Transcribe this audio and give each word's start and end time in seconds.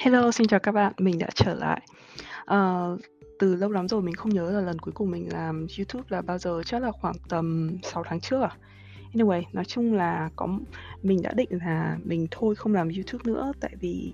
Hello, 0.00 0.32
xin 0.32 0.46
chào 0.46 0.60
các 0.60 0.72
bạn, 0.72 0.92
mình 0.98 1.18
đã 1.18 1.26
trở 1.34 1.54
lại. 1.54 1.80
Uh, 2.54 3.00
từ 3.38 3.54
lâu 3.54 3.70
lắm 3.70 3.88
rồi 3.88 4.02
mình 4.02 4.14
không 4.14 4.34
nhớ 4.34 4.50
là 4.50 4.60
lần 4.60 4.78
cuối 4.78 4.92
cùng 4.92 5.10
mình 5.10 5.32
làm 5.32 5.66
YouTube 5.78 6.04
là 6.08 6.22
bao 6.22 6.38
giờ, 6.38 6.62
chắc 6.66 6.82
là 6.82 6.90
khoảng 6.92 7.14
tầm 7.28 7.76
6 7.82 8.04
tháng 8.06 8.20
trước 8.20 8.42
à? 8.42 8.56
Anyway, 9.12 9.42
nói 9.52 9.64
chung 9.64 9.94
là 9.94 10.30
có 10.36 10.48
mình 11.02 11.22
đã 11.22 11.32
định 11.32 11.48
là 11.50 11.98
mình 12.04 12.26
thôi 12.30 12.54
không 12.54 12.74
làm 12.74 12.88
YouTube 12.88 13.32
nữa, 13.32 13.52
tại 13.60 13.70
vì, 13.80 14.12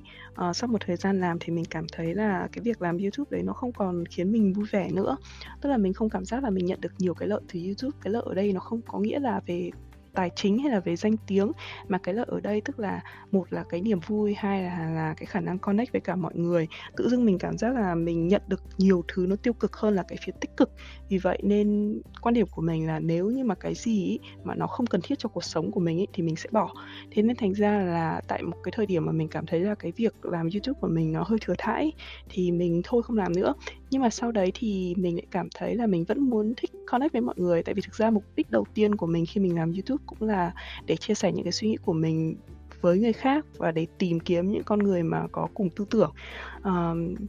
uh, 0.48 0.56
sau 0.56 0.68
một 0.68 0.78
thời 0.86 0.96
gian 0.96 1.20
làm 1.20 1.38
thì 1.40 1.52
mình 1.52 1.64
cảm 1.70 1.86
thấy 1.92 2.14
là 2.14 2.48
cái 2.52 2.62
việc 2.62 2.82
làm 2.82 2.98
YouTube 2.98 3.28
đấy 3.30 3.42
nó 3.42 3.52
không 3.52 3.72
còn 3.72 4.06
khiến 4.06 4.32
mình 4.32 4.52
vui 4.52 4.66
vẻ 4.70 4.90
nữa. 4.92 5.16
Tức 5.60 5.68
là 5.68 5.76
mình 5.76 5.92
không 5.92 6.10
cảm 6.10 6.24
giác 6.24 6.44
là 6.44 6.50
mình 6.50 6.66
nhận 6.66 6.80
được 6.80 6.92
nhiều 6.98 7.14
cái 7.14 7.28
lợi 7.28 7.40
từ 7.52 7.60
YouTube, 7.60 7.98
cái 8.02 8.12
lợi 8.12 8.22
ở 8.26 8.34
đây 8.34 8.52
nó 8.52 8.60
không 8.60 8.80
có 8.82 8.98
nghĩa 8.98 9.18
là 9.18 9.40
về 9.46 9.70
tài 10.14 10.30
chính 10.36 10.58
hay 10.58 10.72
là 10.72 10.80
về 10.80 10.96
danh 10.96 11.16
tiếng, 11.26 11.52
mà 11.88 11.98
cái 11.98 12.14
lợi 12.14 12.26
ở 12.28 12.40
đây 12.40 12.60
tức 12.64 12.78
là 12.78 13.02
một 13.32 13.52
là 13.52 13.64
cái 13.68 13.80
niềm 13.80 14.00
vui, 14.06 14.34
hai 14.34 14.62
là 14.62 14.90
là 14.90 15.14
cái 15.16 15.26
khả 15.26 15.40
năng 15.40 15.58
connect 15.58 15.92
với 15.92 16.00
cả 16.00 16.16
mọi 16.16 16.32
người. 16.34 16.68
Tự 16.96 17.08
dưng 17.08 17.24
mình 17.24 17.38
cảm 17.38 17.58
giác 17.58 17.74
là 17.74 17.94
mình 17.94 18.28
nhận 18.28 18.42
được 18.48 18.62
nhiều 18.78 19.04
thứ 19.08 19.26
nó 19.28 19.36
tiêu 19.36 19.52
cực 19.52 19.76
hơn 19.76 19.94
là 19.94 20.04
cái 20.08 20.18
phía 20.24 20.32
tích 20.40 20.56
cực. 20.56 20.70
Vì 21.08 21.18
vậy 21.18 21.38
nên 21.42 22.00
quan 22.22 22.34
điểm 22.34 22.46
của 22.50 22.62
mình 22.62 22.86
là 22.86 22.98
nếu 22.98 23.30
như 23.30 23.44
mà 23.44 23.54
cái 23.54 23.74
gì 23.74 24.04
ý, 24.04 24.18
mà 24.44 24.54
nó 24.54 24.66
không 24.66 24.86
cần 24.86 25.00
thiết 25.04 25.18
cho 25.18 25.28
cuộc 25.28 25.44
sống 25.44 25.70
của 25.70 25.80
mình 25.80 25.98
ý, 25.98 26.06
thì 26.12 26.22
mình 26.22 26.36
sẽ 26.36 26.48
bỏ. 26.52 26.74
Thế 27.10 27.22
nên 27.22 27.36
thành 27.36 27.52
ra 27.54 27.78
là 27.78 28.20
tại 28.28 28.42
một 28.42 28.56
cái 28.62 28.72
thời 28.76 28.86
điểm 28.86 29.06
mà 29.06 29.12
mình 29.12 29.28
cảm 29.28 29.46
thấy 29.46 29.60
là 29.60 29.74
cái 29.74 29.92
việc 29.96 30.14
làm 30.22 30.48
YouTube 30.52 30.78
của 30.80 30.88
mình 30.88 31.12
nó 31.12 31.22
hơi 31.22 31.38
thừa 31.42 31.54
thãi 31.58 31.92
thì 32.28 32.52
mình 32.52 32.80
thôi 32.84 33.02
không 33.02 33.16
làm 33.16 33.32
nữa. 33.32 33.54
Nhưng 33.94 34.02
mà 34.02 34.10
sau 34.10 34.32
đấy 34.32 34.52
thì 34.54 34.94
mình 34.98 35.16
lại 35.16 35.26
cảm 35.30 35.48
thấy 35.54 35.74
là 35.74 35.86
mình 35.86 36.04
vẫn 36.04 36.20
muốn 36.30 36.54
thích 36.56 36.70
connect 36.90 37.12
với 37.12 37.22
mọi 37.22 37.34
người 37.38 37.62
tại 37.62 37.74
vì 37.74 37.82
thực 37.82 37.94
ra 37.94 38.10
mục 38.10 38.24
đích 38.36 38.50
đầu 38.50 38.64
tiên 38.74 38.94
của 38.94 39.06
mình 39.06 39.26
khi 39.26 39.40
mình 39.40 39.56
làm 39.56 39.72
YouTube 39.72 40.02
cũng 40.06 40.28
là 40.28 40.52
để 40.86 40.96
chia 40.96 41.14
sẻ 41.14 41.32
những 41.32 41.44
cái 41.44 41.52
suy 41.52 41.68
nghĩ 41.68 41.76
của 41.84 41.92
mình 41.92 42.36
với 42.80 42.98
người 42.98 43.12
khác 43.12 43.44
và 43.56 43.70
để 43.70 43.86
tìm 43.98 44.20
kiếm 44.20 44.50
những 44.50 44.62
con 44.64 44.78
người 44.78 45.02
mà 45.02 45.26
có 45.32 45.48
cùng 45.54 45.70
tư 45.70 45.86
tưởng. 45.90 46.12
uh, 46.58 46.64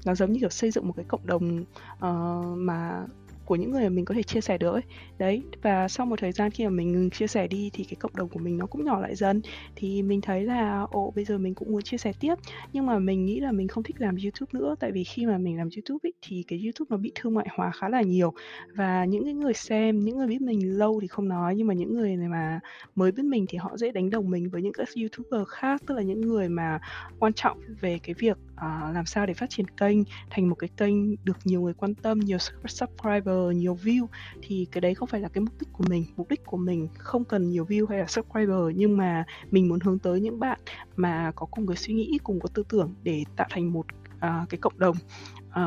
nó 0.06 0.16
giống 0.16 0.32
như 0.32 0.40
kiểu 0.40 0.50
xây 0.50 0.72
dựng 0.72 0.88
một 0.88 0.94
cái 0.96 1.06
cộng 1.08 1.28
đồng, 1.28 1.64
uh, 1.94 2.58
mà 2.58 3.06
của 3.46 3.56
những 3.56 3.72
người 3.72 3.84
mà 3.84 3.90
mình 3.90 4.06
có 4.06 4.16
thể 4.16 4.24
chia 4.24 4.42
sẻ 4.42 4.58
được 4.58 4.74
ấy. 4.74 4.82
Đấy, 5.18 5.44
và 5.62 5.88
sau 5.88 6.06
một 6.06 6.20
thời 6.20 6.32
gian 6.32 6.52
khi 6.52 6.64
mà 6.64 6.70
mình 6.70 6.92
ngừng 6.92 7.10
chia 7.10 7.28
sẻ 7.28 7.48
đi 7.48 7.70
thì 7.74 7.84
cái 7.84 7.96
cộng 7.96 8.16
đồng 8.16 8.30
của 8.30 8.40
mình 8.40 8.58
nó 8.58 8.66
cũng 8.66 8.86
nhỏ 8.86 9.00
lại 9.00 9.16
dần. 9.16 9.42
Thì 9.76 10.02
mình 10.02 10.22
thấy 10.22 10.44
là, 10.44 10.86
ồ, 10.92 11.14
bây 11.16 11.26
giờ 11.26 11.38
mình 11.38 11.56
cũng 11.56 11.72
muốn 11.72 11.82
chia 11.82 11.98
sẻ 11.98 12.14
tiếp, 12.20 12.36
nhưng 12.74 12.86
mà 12.86 13.00
mình 13.00 13.26
nghĩ 13.26 13.40
là 13.40 13.52
mình 13.52 13.68
không 13.68 13.84
thích 13.84 13.96
làm 14.00 14.16
YouTube 14.24 14.60
nữa, 14.60 14.76
tại 14.80 14.92
vì 14.92 15.04
khi 15.04 15.26
mà 15.26 15.38
mình 15.38 15.58
làm 15.58 15.70
YouTube 15.76 16.08
ấy, 16.08 16.14
thì 16.22 16.44
cái 16.48 16.60
YouTube 16.64 16.88
nó 16.90 16.98
bị 16.98 17.12
thương 17.16 17.34
mại 17.34 17.48
hóa 17.58 17.72
khá 17.72 17.90
là 17.90 18.02
nhiều. 18.02 18.34
Và 18.76 19.06
những 19.06 19.24
cái 19.24 19.34
người 19.34 19.54
xem, 19.54 20.00
những 20.00 20.18
người 20.18 20.28
biết 20.28 20.42
mình 20.42 20.78
lâu 20.78 21.00
thì 21.02 21.08
không 21.08 21.28
nói, 21.28 21.56
nhưng 21.56 21.68
mà 21.68 21.74
những 21.74 21.96
người 21.96 22.16
này 22.16 22.28
mà 22.28 22.60
mới 22.96 23.12
biết 23.12 23.24
mình 23.26 23.46
thì 23.50 23.58
họ 23.58 23.78
dễ 23.78 23.92
đánh 23.92 24.10
đồng 24.10 24.30
mình 24.30 24.50
với 24.50 24.62
những 24.62 24.74
các 24.74 24.88
YouTuber 24.96 25.48
khác, 25.48 25.82
tức 25.88 25.96
là 25.96 26.02
những 26.02 26.22
người 26.22 26.50
mà 26.50 26.80
quan 27.20 27.34
trọng 27.34 27.60
về 27.82 28.00
cái 28.04 28.16
việc, 28.20 28.38
uh, 28.54 28.96
làm 28.96 29.06
sao 29.06 29.26
để 29.26 29.34
phát 29.34 29.50
triển 29.50 29.68
kênh 29.68 29.98
thành 30.30 30.50
một 30.50 30.56
cái 30.56 30.70
kênh 30.78 31.26
được 31.26 31.38
nhiều 31.44 31.62
người 31.62 31.74
quan 31.74 31.96
tâm, 31.96 32.20
nhiều 32.20 32.38
subscriber, 32.68 33.35
nhiều 33.36 33.78
view 33.84 34.08
thì 34.42 34.68
cái 34.72 34.82
đấy 34.82 34.96
không 34.96 35.08
phải 35.08 35.22
là 35.22 35.30
cái 35.30 35.42
mục 35.42 35.54
đích 35.60 35.74
của 35.74 35.84
mình. 35.90 36.06
Mục 36.16 36.30
đích 36.30 36.46
của 36.46 36.58
mình 36.58 36.88
không 36.98 37.26
cần 37.26 37.50
nhiều 37.50 37.66
view 37.66 37.88
hay 37.88 38.00
là 38.00 38.06
subscriber 38.08 38.76
nhưng 38.76 38.98
mà 38.98 39.24
mình 39.52 39.70
muốn 39.70 39.80
hướng 39.80 40.00
tới 40.00 40.22
những 40.22 40.40
bạn 40.40 40.60
mà 40.96 41.32
có 41.36 41.46
cùng 41.46 41.68
cái 41.68 41.78
suy 41.78 41.94
nghĩ, 41.94 42.20
cùng 42.24 42.40
có 42.40 42.50
tư 42.54 42.64
tưởng 42.70 42.94
để 43.04 43.24
tạo 43.36 43.48
thành 43.52 43.74
một, 43.74 43.86
à, 44.20 44.46
cái 44.50 44.58
cộng 44.58 44.80
đồng, 44.80 44.96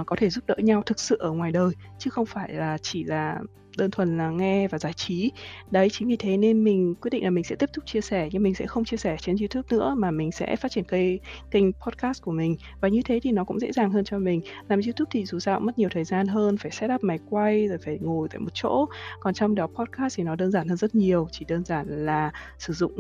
uh, 0.01 0.07
có 0.07 0.17
thể 0.17 0.31
giúp 0.31 0.45
đỡ 0.47 0.55
nhau 0.59 0.83
thực 0.87 1.01
sự 1.01 1.17
ở 1.21 1.31
ngoài 1.31 1.53
đời, 1.53 1.71
chứ 1.99 2.11
không 2.11 2.27
phải 2.27 2.53
là 2.53 2.79
chỉ 2.83 3.05
là 3.05 3.39
đơn 3.79 3.91
thuần 3.91 4.19
là 4.19 4.31
nghe 4.31 4.69
và 4.69 4.79
giải 4.79 4.93
trí. 4.93 5.31
Đấy, 5.71 5.89
chính 5.93 6.09
vì 6.09 6.17
thế 6.17 6.37
nên 6.37 6.65
mình 6.65 6.95
quyết 6.95 7.11
định 7.11 7.25
là 7.25 7.31
mình 7.31 7.45
sẽ 7.45 7.57
tiếp 7.57 7.71
tục 7.75 7.87
chia 7.87 8.01
sẻ 8.01 8.29
nhưng 8.33 8.43
mình 8.43 8.55
sẽ 8.55 8.67
không 8.67 8.85
chia 8.85 8.97
sẻ 8.97 9.17
trên 9.21 9.37
YouTube 9.37 9.77
nữa 9.77 9.95
mà 9.99 10.11
mình 10.11 10.33
sẽ 10.33 10.57
phát 10.57 10.71
triển 10.71 10.85
cây 10.85 11.21
kênh 11.51 11.73
podcast 11.73 12.23
của 12.23 12.33
mình. 12.33 12.57
Và 12.81 12.89
như 12.89 13.01
thế 13.05 13.21
thì 13.23 13.33
nó 13.33 13.45
cũng 13.45 13.61
dễ 13.61 13.73
dàng 13.73 13.91
hơn 13.91 14.05
cho 14.05 14.19
mình. 14.19 14.41
Làm 14.69 14.81
YouTube 14.87 15.09
thì 15.11 15.25
dù 15.25 15.39
sao 15.39 15.59
cũng 15.59 15.67
mất 15.67 15.79
nhiều 15.79 15.89
thời 15.93 16.05
gian 16.05 16.27
hơn, 16.27 16.57
phải 16.57 16.71
set 16.71 16.91
up 16.95 17.05
máy 17.05 17.19
quay 17.31 17.69
rồi 17.69 17.79
phải 17.85 17.99
ngồi 18.01 18.29
tại 18.29 18.39
một 18.39 18.51
chỗ. 18.55 18.87
Còn 19.21 19.35
trong 19.35 19.55
đó 19.55 19.67
podcast 19.67 20.17
thì 20.17 20.25
nó 20.25 20.37
đơn 20.37 20.51
giản 20.51 20.69
hơn 20.69 20.77
rất 20.77 20.95
nhiều, 20.95 21.29
chỉ 21.33 21.45
đơn 21.49 21.65
giản 21.65 22.07
là 22.07 22.33
sử 22.59 22.73
dụng 22.73 22.95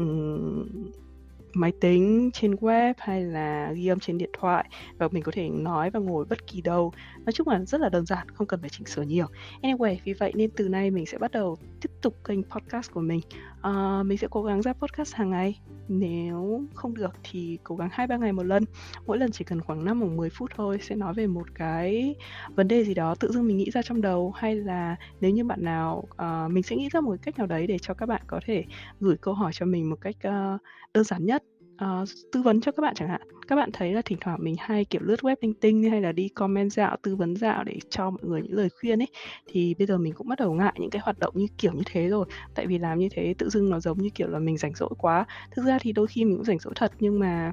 máy 1.58 1.72
tính, 1.80 2.30
trên 2.32 2.54
web 2.54 2.94
hay 2.98 3.22
là 3.22 3.72
ghi 3.72 3.86
âm 3.86 4.00
trên 4.00 4.18
điện 4.18 4.30
thoại 4.40 4.68
và 4.98 5.08
mình 5.12 5.22
có 5.22 5.32
thể 5.34 5.48
nói 5.48 5.90
và 5.90 6.00
ngồi 6.00 6.24
bất 6.24 6.46
kỳ 6.46 6.60
đâu. 6.60 6.92
Nói 7.24 7.32
chung 7.32 7.48
là 7.48 7.64
rất 7.64 7.80
là 7.80 7.88
đơn 7.88 8.06
giản, 8.06 8.28
không 8.28 8.46
cần 8.46 8.60
phải 8.60 8.70
chỉnh 8.70 8.86
sửa 8.86 9.02
nhiều. 9.02 9.26
Anyway, 9.62 9.96
vì 10.04 10.12
vậy 10.12 10.32
nên 10.34 10.50
từ 10.50 10.68
nay 10.68 10.90
mình 10.90 11.06
sẽ 11.06 11.18
bắt 11.18 11.30
đầu 11.30 11.56
tiếp 11.80 11.90
tục 12.02 12.14
kênh 12.24 12.42
podcast 12.42 12.92
của 12.92 13.00
mình. 13.00 13.20
uh, 13.68 14.06
mình 14.06 14.18
sẽ 14.18 14.26
cố 14.30 14.42
gắng 14.42 14.62
ra 14.62 14.72
podcast 14.72 15.14
hàng 15.14 15.30
ngày. 15.30 15.60
Nếu 15.88 16.64
không 16.74 16.94
được 16.94 17.16
thì 17.22 17.58
cố 17.64 17.76
gắng 17.76 17.88
2-3 17.88 18.18
ngày 18.18 18.32
một 18.32 18.42
lần. 18.42 18.64
Mỗi 19.06 19.18
lần 19.18 19.30
chỉ 19.30 19.44
cần 19.44 19.60
khoảng 19.60 19.84
5 19.84 20.00
hoặc 20.00 20.10
10 20.10 20.30
phút 20.30 20.50
thôi, 20.56 20.78
sẽ 20.82 20.94
nói 20.94 21.14
về 21.14 21.26
một 21.26 21.54
cái 21.54 22.14
vấn 22.54 22.68
đề 22.68 22.84
gì 22.84 22.94
đó 22.94 23.14
tự 23.14 23.32
dưng 23.32 23.46
mình 23.46 23.56
nghĩ 23.56 23.70
ra 23.70 23.82
trong 23.82 24.00
đầu 24.00 24.32
hay 24.36 24.54
là 24.54 24.96
nếu 25.20 25.30
như 25.30 25.44
bạn 25.44 25.64
nào 25.64 26.04
uh, 26.12 26.52
mình 26.52 26.62
sẽ 26.62 26.76
nghĩ 26.76 26.88
ra 26.92 27.00
một 27.00 27.16
cách 27.22 27.38
nào 27.38 27.46
đấy 27.46 27.66
để 27.66 27.78
cho 27.78 27.94
các 27.94 28.06
bạn 28.06 28.22
có 28.26 28.40
thể 28.46 28.64
gửi 29.00 29.16
câu 29.16 29.34
hỏi 29.34 29.52
cho 29.54 29.66
mình 29.66 29.90
một 29.90 30.00
cách, 30.00 30.16
uh, 30.28 30.60
đơn 30.94 31.04
giản 31.04 31.24
nhất, 31.24 31.42
uh, 31.84 32.08
tư 32.32 32.42
vấn 32.42 32.60
cho 32.60 32.72
các 32.72 32.80
bạn 32.80 32.94
chẳng 32.94 33.08
hạn. 33.08 33.20
Các 33.48 33.56
bạn 33.56 33.70
thấy 33.72 33.92
là 33.92 34.02
thỉnh 34.04 34.18
thoảng 34.20 34.38
mình 34.42 34.54
hay, 34.58 34.84
kiểu, 34.84 35.02
lướt 35.04 35.20
web 35.20 35.36
linh 35.40 35.54
tinh 35.54 35.90
hay 35.90 36.00
là 36.00 36.12
đi 36.12 36.28
comment 36.28 36.72
dạo, 36.72 36.96
tư 37.02 37.16
vấn 37.16 37.36
dạo 37.36 37.64
để 37.64 37.78
cho 37.90 38.10
mọi 38.10 38.20
người 38.22 38.42
những 38.42 38.52
lời 38.52 38.68
khuyên 38.80 39.02
ấy, 39.02 39.08
thì 39.46 39.74
bây 39.78 39.86
giờ 39.86 39.98
mình 39.98 40.12
cũng 40.12 40.28
bắt 40.28 40.38
đầu 40.38 40.54
ngại 40.54 40.74
những 40.78 40.90
cái 40.90 41.02
hoạt 41.04 41.18
động 41.18 41.34
như 41.36 41.46
kiểu 41.58 41.72
như 41.72 41.82
thế 41.86 42.08
rồi. 42.08 42.26
Tại 42.54 42.66
vì 42.66 42.78
làm 42.78 42.98
như 42.98 43.08
thế 43.10 43.34
tự 43.38 43.48
dưng 43.48 43.70
nó 43.70 43.80
giống 43.80 43.98
như 43.98 44.10
kiểu 44.10 44.28
là 44.28 44.38
mình 44.38 44.56
rảnh 44.56 44.74
rỗi 44.74 44.90
quá. 44.98 45.26
Thực 45.50 45.66
ra 45.66 45.78
thì 45.80 45.92
đôi 45.92 46.06
khi 46.06 46.24
mình 46.24 46.36
cũng 46.36 46.44
rảnh 46.44 46.58
rỗi 46.58 46.72
thật 46.76 46.92
nhưng 47.00 47.18
mà, 47.18 47.52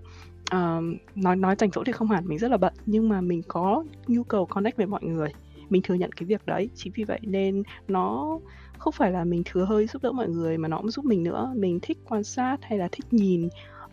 uh, 0.55 0.83
nói 1.15 1.35
nói 1.35 1.55
rảnh 1.59 1.71
rỗi 1.71 1.83
thì 1.85 1.91
không 1.91 2.09
hẳn, 2.09 2.27
mình 2.27 2.39
rất 2.39 2.51
là 2.51 2.57
bận, 2.57 2.73
nhưng 2.85 3.09
mà 3.09 3.21
mình 3.21 3.41
có 3.47 3.83
nhu 4.07 4.23
cầu 4.23 4.45
connect 4.45 4.77
với 4.77 4.87
mọi 4.87 5.03
người. 5.03 5.29
Mình 5.69 5.81
thừa 5.81 5.95
nhận 5.95 6.11
cái 6.11 6.25
việc 6.25 6.45
đấy, 6.45 6.69
chính 6.75 6.93
vì 6.95 7.03
vậy 7.03 7.19
nên 7.21 7.63
nó 7.87 8.39
không 8.77 8.93
phải 8.93 9.11
là 9.11 9.23
mình 9.23 9.41
thừa 9.45 9.65
hơi 9.65 9.87
giúp 9.87 10.03
đỡ 10.03 10.11
mọi 10.11 10.29
người 10.29 10.57
mà 10.57 10.67
nó 10.67 10.77
cũng 10.77 10.91
giúp 10.91 11.05
mình 11.05 11.23
nữa. 11.23 11.53
Mình 11.55 11.79
thích 11.81 11.97
quan 12.09 12.23
sát 12.23 12.57
hay 12.61 12.77
là 12.77 12.87
thích 12.91 13.05
nhìn, 13.11 13.49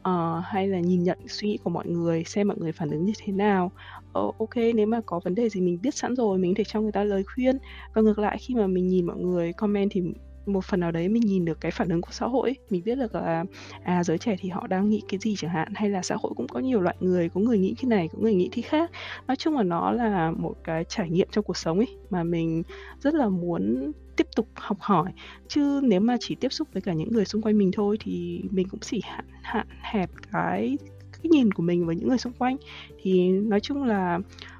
uh, 0.08 0.44
hay 0.44 0.68
là 0.68 0.80
nhìn 0.80 1.02
nhận 1.02 1.18
suy 1.28 1.48
nghĩ 1.48 1.58
của 1.64 1.70
mọi 1.70 1.86
người, 1.86 2.24
xem 2.24 2.48
mọi 2.48 2.56
người 2.60 2.72
phản 2.72 2.90
ứng 2.90 3.04
như 3.04 3.12
thế 3.18 3.32
nào. 3.32 3.70
uh, 4.18 4.38
ok 4.38 4.56
nếu 4.74 4.86
mà 4.86 5.00
có 5.06 5.20
vấn 5.24 5.34
đề 5.34 5.48
gì 5.48 5.60
mình 5.60 5.78
biết 5.82 5.94
sẵn 5.94 6.16
rồi, 6.16 6.38
mình 6.38 6.54
có 6.54 6.58
thể 6.58 6.64
cho 6.64 6.80
người 6.80 6.92
ta 6.92 7.04
lời 7.04 7.22
khuyên. 7.34 7.58
Và 7.94 8.02
ngược 8.02 8.18
lại 8.18 8.38
khi 8.40 8.54
mà 8.54 8.66
mình 8.66 8.88
nhìn 8.88 9.06
mọi 9.06 9.16
người 9.16 9.52
comment 9.52 9.90
thì 9.92 10.02
một 10.46 10.64
phần 10.64 10.80
nào 10.80 10.92
đấy 10.92 11.08
mình 11.08 11.22
nhìn 11.26 11.44
được 11.44 11.60
cái 11.60 11.70
phản 11.70 11.88
ứng 11.88 12.00
của 12.00 12.12
xã 12.12 12.26
hội 12.26 12.56
mình 12.70 12.82
biết 12.84 12.98
được 12.98 13.14
là, 13.14 13.44
à, 13.82 14.04
giới 14.04 14.18
trẻ 14.18 14.36
thì 14.38 14.48
họ 14.48 14.66
đang 14.66 14.88
nghĩ 14.88 15.02
cái 15.08 15.18
gì 15.18 15.34
chẳng 15.36 15.50
hạn, 15.50 15.68
hay 15.74 15.90
là 15.90 16.02
xã 16.02 16.16
hội 16.22 16.32
cũng 16.36 16.46
có 16.48 16.60
nhiều 16.60 16.80
loại 16.80 16.96
người, 17.00 17.28
có 17.28 17.40
người 17.40 17.58
nghĩ 17.58 17.74
thế 17.78 17.88
này, 17.88 18.08
có 18.12 18.18
người 18.18 18.34
nghĩ 18.34 18.48
thế 18.52 18.62
khác. 18.62 18.90
Nói 19.28 19.36
chung 19.36 19.56
là 19.56 19.62
nó 19.62 19.92
là 19.92 20.30
một 20.30 20.54
cái 20.64 20.84
trải 20.84 21.10
nghiệm 21.10 21.28
trong 21.32 21.44
cuộc 21.44 21.56
sống 21.56 21.78
ấy, 21.78 21.96
mà 22.10 22.24
mình 22.24 22.62
rất 23.00 23.14
là 23.14 23.28
muốn 23.28 23.92
tiếp 24.16 24.26
tục 24.36 24.48
học 24.54 24.76
hỏi. 24.80 25.12
Chứ 25.48 25.80
nếu 25.84 26.00
mà 26.00 26.16
chỉ 26.20 26.34
tiếp 26.34 26.52
xúc 26.52 26.68
với 26.72 26.82
cả 26.82 26.92
những 26.92 27.12
người 27.12 27.24
xung 27.24 27.42
quanh 27.42 27.58
mình 27.58 27.70
thôi 27.72 27.96
thì 28.00 28.42
mình 28.50 28.68
cũng 28.68 28.80
chỉ 28.80 29.00
hạn 29.04 29.24
hạn 29.42 29.66
hẹp 29.80 30.10
cái 30.32 30.78
cái 31.12 31.30
nhìn 31.30 31.52
của 31.52 31.62
mình 31.62 31.86
với 31.86 31.96
những 31.96 32.08
người 32.08 32.18
xung 32.18 32.32
quanh. 32.32 32.56
Thì 33.02 33.28
nói 33.30 33.60
chung 33.60 33.84
là 33.84 34.18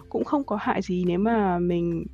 cũng 0.08 0.24
không 0.24 0.44
có 0.44 0.56
hại 0.56 0.82
gì 0.82 1.04
nếu 1.06 1.18
mà 1.18 1.58
mình 1.58 2.04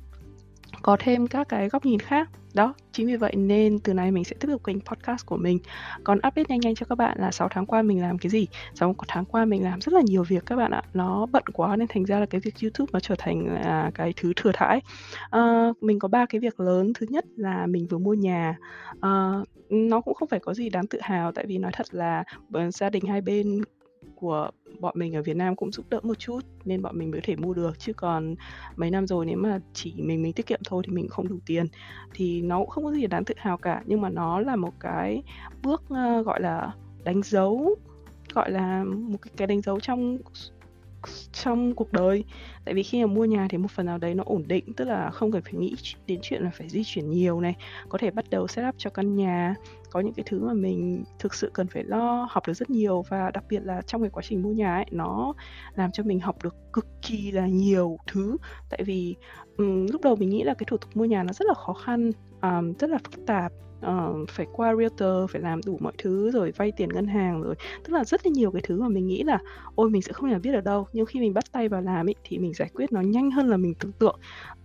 có 0.81 0.97
thêm 0.99 1.27
các 1.27 1.49
cái 1.49 1.69
góc 1.69 1.85
nhìn 1.85 1.99
khác. 1.99 2.29
Đó, 2.53 2.73
chính 2.91 3.07
vì 3.07 3.15
vậy 3.15 3.35
nên 3.35 3.79
từ 3.79 3.93
nay 3.93 4.11
mình 4.11 4.23
sẽ 4.23 4.35
tiếp 4.39 4.47
tục 4.51 4.63
kênh 4.63 4.79
podcast 4.79 5.25
của 5.25 5.37
mình. 5.37 5.59
Còn 6.03 6.17
update 6.17 6.45
nhanh 6.49 6.59
nhanh 6.59 6.75
cho 6.75 6.85
các 6.89 6.95
bạn 6.95 7.17
là 7.19 7.31
6 7.31 7.47
tháng 7.51 7.65
qua 7.65 7.81
mình 7.81 8.01
làm 8.01 8.17
cái 8.17 8.29
gì. 8.29 8.47
6 8.75 8.95
tháng 9.07 9.25
qua 9.25 9.45
mình 9.45 9.63
làm 9.63 9.81
rất 9.81 9.93
là 9.93 10.01
nhiều 10.05 10.23
việc 10.23 10.45
các 10.45 10.55
bạn 10.55 10.71
ạ. 10.71 10.81
Nó 10.93 11.25
bận 11.25 11.43
quá 11.53 11.75
nên 11.75 11.87
thành 11.87 12.05
ra 12.05 12.19
là 12.19 12.25
cái 12.25 12.41
việc 12.41 12.53
YouTube 12.61 12.89
nó 12.93 12.99
trở 12.99 13.15
thành 13.17 13.47
là 13.47 13.91
cái 13.93 14.13
thứ 14.17 14.33
thừa 14.35 14.51
thãi. 14.53 14.81
à, 15.29 15.69
mình 15.81 15.99
có 15.99 16.07
ba 16.07 16.25
cái 16.25 16.39
việc 16.39 16.59
lớn. 16.59 16.93
Thứ 16.99 17.05
nhất 17.09 17.25
là 17.35 17.65
mình 17.67 17.87
vừa 17.87 17.97
mua 17.97 18.13
nhà. 18.13 18.57
à, 19.01 19.31
nó 19.69 20.01
cũng 20.01 20.13
không 20.13 20.27
phải 20.27 20.39
có 20.39 20.53
gì 20.53 20.69
đáng 20.69 20.87
tự 20.87 20.99
hào 21.01 21.31
tại 21.31 21.45
vì 21.47 21.57
nói 21.57 21.71
thật 21.73 21.87
là 21.91 22.23
ờ, 22.53 22.71
gia 22.71 22.89
đình 22.89 23.05
hai 23.05 23.21
bên 23.21 23.61
của 24.19 24.49
bọn 24.79 24.93
mình 24.97 25.15
ở 25.15 25.21
Việt 25.21 25.35
Nam 25.35 25.55
cũng 25.55 25.71
giúp 25.71 25.85
đỡ 25.89 25.99
một 26.03 26.19
chút 26.19 26.39
nên 26.65 26.81
bọn 26.81 26.97
mình 26.97 27.11
mới 27.11 27.21
có 27.21 27.25
thể 27.27 27.35
mua 27.35 27.53
được, 27.53 27.79
chứ 27.79 27.93
còn 27.93 28.35
mấy 28.75 28.91
năm 28.91 29.07
rồi 29.07 29.25
nếu 29.25 29.37
mà 29.37 29.59
chỉ 29.73 29.93
mình 29.97 30.21
mình 30.23 30.33
tiết 30.33 30.45
kiệm 30.45 30.59
thôi 30.65 30.83
thì 30.87 30.93
mình 30.93 31.07
không 31.07 31.27
đủ 31.27 31.39
tiền. 31.45 31.65
Thì 32.13 32.41
nó 32.41 32.59
cũng 32.59 32.69
không 32.69 32.83
có 32.83 32.91
gì 32.91 33.07
đáng 33.07 33.25
tự 33.25 33.33
hào 33.37 33.57
cả, 33.57 33.83
nhưng 33.85 34.01
mà 34.01 34.09
nó 34.09 34.39
là 34.39 34.55
một 34.55 34.73
cái 34.79 35.23
bước, 35.63 35.83
ờ, 35.89 36.21
gọi 36.23 36.41
là, 36.41 36.73
đánh 37.03 37.21
dấu, 37.23 37.75
gọi 38.33 38.51
là, 38.51 38.83
một 38.83 39.17
cái 39.37 39.47
đánh 39.47 39.61
dấu 39.61 39.79
trong 39.79 40.17
trong 41.31 41.75
cuộc 41.75 41.91
đời. 41.91 42.23
Tại 42.65 42.73
vì 42.73 42.83
khi 42.83 43.05
mà 43.05 43.13
mua 43.13 43.25
nhà 43.25 43.47
thì 43.49 43.57
một 43.57 43.71
phần 43.71 43.85
nào 43.85 43.97
đấy 43.97 44.15
nó 44.15 44.23
ổn 44.25 44.47
định, 44.47 44.73
tức 44.73 44.85
là 44.85 45.09
không 45.11 45.31
cần 45.31 45.41
phải 45.41 45.53
nghĩ 45.53 45.75
đến 46.07 46.19
chuyện 46.21 46.43
là 46.43 46.49
phải 46.53 46.69
di 46.69 46.83
chuyển 46.85 47.09
nhiều 47.09 47.41
này, 47.41 47.55
có 47.89 47.97
thể 47.97 48.11
bắt 48.11 48.29
đầu 48.29 48.47
set 48.47 48.65
up 48.69 48.75
cho 48.77 48.89
căn 48.89 49.15
nhà, 49.15 49.55
có 49.89 49.99
những 49.99 50.13
cái 50.13 50.23
thứ 50.27 50.39
mà 50.47 50.53
mình 50.53 51.03
thực 51.19 51.33
sự 51.33 51.51
cần 51.53 51.67
phải 51.67 51.83
lo, 51.83 52.27
học 52.31 52.47
được 52.47 52.53
rất 52.53 52.69
nhiều 52.69 53.03
và 53.09 53.31
đặc 53.31 53.43
biệt 53.49 53.59
là 53.63 53.81
trong 53.81 54.01
cái 54.01 54.09
quá 54.09 54.23
trình 54.25 54.41
mua 54.41 54.51
nhà 54.51 54.75
ấy, 54.75 54.85
nó 54.91 55.33
làm 55.75 55.91
cho 55.91 56.03
mình 56.03 56.19
học 56.19 56.43
được 56.43 56.55
cực 56.73 56.85
kỳ 57.01 57.31
là 57.31 57.47
nhiều 57.47 57.97
thứ. 58.07 58.37
Tại 58.69 58.83
vì, 58.83 59.15
um, 59.57 59.85
lúc 59.91 60.01
đầu 60.01 60.15
mình 60.15 60.29
nghĩ 60.29 60.43
là 60.43 60.53
cái 60.53 60.65
thủ 60.67 60.77
tục 60.77 60.89
mua 60.93 61.05
nhà 61.05 61.23
nó 61.23 61.33
rất 61.33 61.45
là 61.47 61.53
khó 61.53 61.73
khăn, 61.73 62.11
um, 62.41 62.73
rất 62.73 62.89
là 62.89 62.97
phức 63.03 63.25
tạp 63.25 63.51
uh, 63.85 64.29
phải 64.29 64.47
qua 64.53 64.75
realtor 64.75 65.31
phải 65.31 65.41
làm 65.41 65.61
đủ 65.65 65.77
mọi 65.81 65.93
thứ 65.97 66.31
rồi 66.31 66.51
vay 66.57 66.71
tiền 66.71 66.89
ngân 66.89 67.07
hàng 67.07 67.41
rồi. 67.41 67.55
Tức 67.83 67.93
là 67.93 68.03
rất 68.03 68.25
là 68.25 68.31
nhiều 68.35 68.51
cái 68.51 68.61
thứ 68.65 68.81
mà 68.81 68.89
mình 68.89 69.07
nghĩ 69.07 69.23
là 69.23 69.39
ôi 69.75 69.89
mình 69.89 70.01
sẽ 70.01 70.13
không 70.13 70.29
thể 70.29 70.39
biết 70.39 70.53
ở 70.53 70.61
đâu. 70.61 70.87
Nhưng 70.93 71.05
khi 71.05 71.19
mình 71.19 71.33
bắt 71.33 71.43
tay 71.51 71.69
vào 71.69 71.81
làm 71.81 72.05
ý, 72.05 72.13
thì 72.23 72.37
mình 72.37 72.53
giải 72.53 72.69
quyết 72.73 72.91
nó 72.91 73.01
nhanh 73.01 73.31
hơn 73.31 73.49
là 73.49 73.57
mình 73.57 73.73
tưởng 73.79 73.91
tượng. 73.91 74.19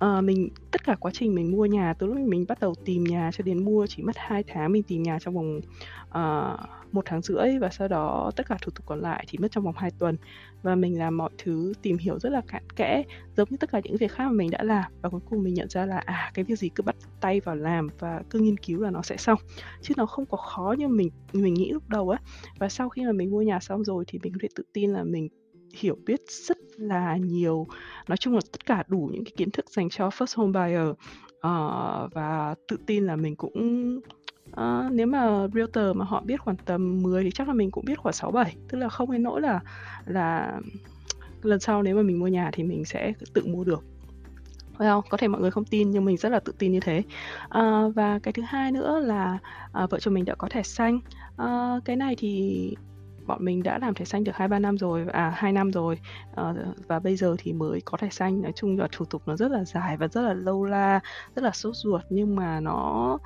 Uh, 0.04 0.24
mình 0.24 0.48
tất 0.70 0.84
cả 0.84 0.96
quá 1.00 1.10
trình 1.14 1.34
mình 1.34 1.52
mua 1.52 1.66
nhà 1.66 1.94
từ 1.98 2.06
lúc 2.06 2.16
mình 2.16 2.44
bắt 2.48 2.60
đầu 2.60 2.74
tìm 2.84 3.04
nhà 3.04 3.30
cho 3.32 3.44
đến 3.44 3.64
mua 3.64 3.86
chỉ 3.86 4.02
mất 4.02 4.16
2 4.16 4.44
tháng 4.46 4.72
mình 4.72 4.82
tìm 4.82 5.02
nhà 5.02 5.18
trong 5.20 5.34
vòng 5.34 5.60
uh, 6.08 6.60
một 6.94 7.02
tháng 7.04 7.22
rưỡi 7.22 7.58
và 7.58 7.68
sau 7.70 7.88
đó 7.88 8.30
tất 8.36 8.46
cả 8.48 8.56
thủ 8.62 8.70
tục 8.74 8.86
còn 8.86 9.00
lại 9.00 9.24
thì 9.28 9.38
mất 9.38 9.48
trong 9.50 9.64
vòng 9.64 9.74
2 9.76 9.90
tuần. 9.98 10.16
Và 10.62 10.74
mình 10.74 10.98
làm 10.98 11.16
mọi 11.16 11.30
thứ 11.38 11.72
tìm 11.82 11.98
hiểu 11.98 12.18
rất 12.18 12.30
là 12.30 12.40
cặn 12.48 12.62
kẽ 12.76 13.02
giống 13.36 13.48
như 13.50 13.56
tất 13.56 13.70
cả 13.72 13.80
những 13.84 13.96
việc 13.96 14.12
khác 14.12 14.24
mà 14.24 14.32
mình 14.32 14.50
đã 14.50 14.62
làm. 14.62 14.92
Và 15.02 15.08
cuối 15.08 15.20
cùng 15.30 15.42
mình 15.42 15.54
nhận 15.54 15.68
ra 15.68 15.86
là 15.86 15.98
à 15.98 16.30
cái 16.34 16.44
việc 16.44 16.58
gì 16.58 16.68
cứ 16.68 16.82
bắt 16.82 16.96
tay 17.20 17.40
vào 17.40 17.56
làm 17.56 17.88
và 17.98 18.22
cứ 18.30 18.38
nghiên 18.38 18.56
cứu 18.56 18.80
là 18.80 18.90
nó 18.90 19.02
sẽ 19.02 19.16
xong. 19.16 19.38
Chứ 19.82 19.94
nó 19.96 20.06
không 20.06 20.26
có 20.26 20.36
khó 20.36 20.74
như 20.78 20.88
mình 20.88 21.10
mình 21.32 21.54
nghĩ 21.54 21.72
lúc 21.72 21.88
đầu 21.88 22.10
á. 22.10 22.18
Và 22.58 22.68
sau 22.68 22.88
khi 22.88 23.04
mà 23.04 23.12
mình 23.12 23.30
mua 23.30 23.42
nhà 23.42 23.60
xong 23.60 23.84
rồi 23.84 24.04
thì 24.06 24.18
mình 24.22 24.32
có 24.32 24.38
thể 24.42 24.48
tự 24.54 24.64
tin 24.72 24.92
là 24.92 25.04
mình 25.04 25.28
hiểu 25.74 25.98
biết 26.06 26.20
rất 26.28 26.58
là 26.76 27.16
nhiều. 27.16 27.66
Nói 28.08 28.16
chung 28.16 28.34
là 28.34 28.40
tất 28.52 28.66
cả 28.66 28.84
đủ 28.88 29.10
những 29.12 29.24
cái 29.24 29.32
kiến 29.36 29.50
thức 29.50 29.70
dành 29.70 29.88
cho 29.88 30.08
first 30.08 30.36
home 30.36 30.52
buyer. 30.52 30.88
Uh, 31.46 32.12
và 32.14 32.54
tự 32.68 32.76
tin 32.86 33.06
là 33.06 33.16
mình 33.16 33.36
cũng 33.36 34.00
uh, 34.60 34.92
nếu 34.92 35.06
mà 35.06 35.46
realtor 35.54 35.96
mà 35.96 36.04
họ 36.04 36.20
biết 36.20 36.40
khoảng 36.40 36.56
tầm 36.56 37.02
10 37.02 37.24
thì 37.24 37.30
chắc 37.30 37.48
là 37.48 37.54
mình 37.54 37.70
cũng 37.70 37.84
biết 37.84 37.98
khoảng 37.98 38.12
6 38.12 38.30
7 38.30 38.56
tức 38.68 38.78
là 38.78 38.88
không 38.88 39.12
đến 39.12 39.22
nỗi 39.22 39.40
là 39.40 39.60
là 40.06 40.60
lần 41.42 41.60
sau 41.60 41.82
nếu 41.82 41.96
mà 41.96 42.02
mình 42.02 42.18
mua 42.18 42.28
nhà 42.28 42.50
thì 42.52 42.62
mình 42.62 42.84
sẽ 42.84 43.12
tự 43.34 43.42
mua 43.46 43.64
được. 43.64 43.84
Well, 44.78 45.00
có 45.00 45.16
thể 45.16 45.28
mọi 45.28 45.40
người 45.40 45.50
không 45.50 45.64
tin 45.64 45.90
nhưng 45.90 46.04
mình 46.04 46.16
rất 46.16 46.28
là 46.28 46.40
tự 46.40 46.52
tin 46.58 46.72
như 46.72 46.80
thế. 46.80 47.02
Uh, 47.44 47.94
và 47.94 48.18
cái 48.22 48.32
thứ 48.32 48.42
hai 48.46 48.72
nữa 48.72 49.00
là 49.00 49.38
uh, 49.84 49.90
vợ 49.90 49.98
chồng 50.00 50.14
mình 50.14 50.24
đã 50.24 50.34
có 50.34 50.48
thẻ 50.48 50.62
xanh. 50.62 51.00
Uh, 51.42 51.84
cái 51.84 51.96
này 51.96 52.14
thì 52.18 52.74
bọn 53.26 53.44
mình 53.44 53.62
đã 53.62 53.78
làm 53.78 53.94
thẻ 53.94 54.04
xanh 54.04 54.24
được 54.24 54.36
hai 54.36 54.48
ba 54.48 54.58
năm 54.58 54.78
rồi 54.78 55.06
à 55.12 55.32
hai 55.36 55.52
năm 55.52 55.72
rồi. 55.72 55.98
À, 56.34 56.54
và 56.88 56.98
bây 56.98 57.16
giờ 57.16 57.36
thì 57.38 57.52
mới 57.52 57.80
có 57.80 57.98
thẻ 57.98 58.08
xanh. 58.10 58.42
Nói 58.42 58.52
chung 58.56 58.78
là 58.78 58.88
thủ 58.92 59.04
tục 59.04 59.22
nó 59.26 59.36
rất 59.36 59.50
là 59.50 59.64
dài 59.64 59.96
và 59.96 60.08
rất 60.08 60.22
là 60.22 60.34
lâu 60.34 60.64
la 60.64 61.00
rất 61.36 61.42
là 61.42 61.50
sốt 61.50 61.74
ruột 61.76 62.02
nhưng 62.10 62.36
mà 62.36 62.60
nó 62.60 63.18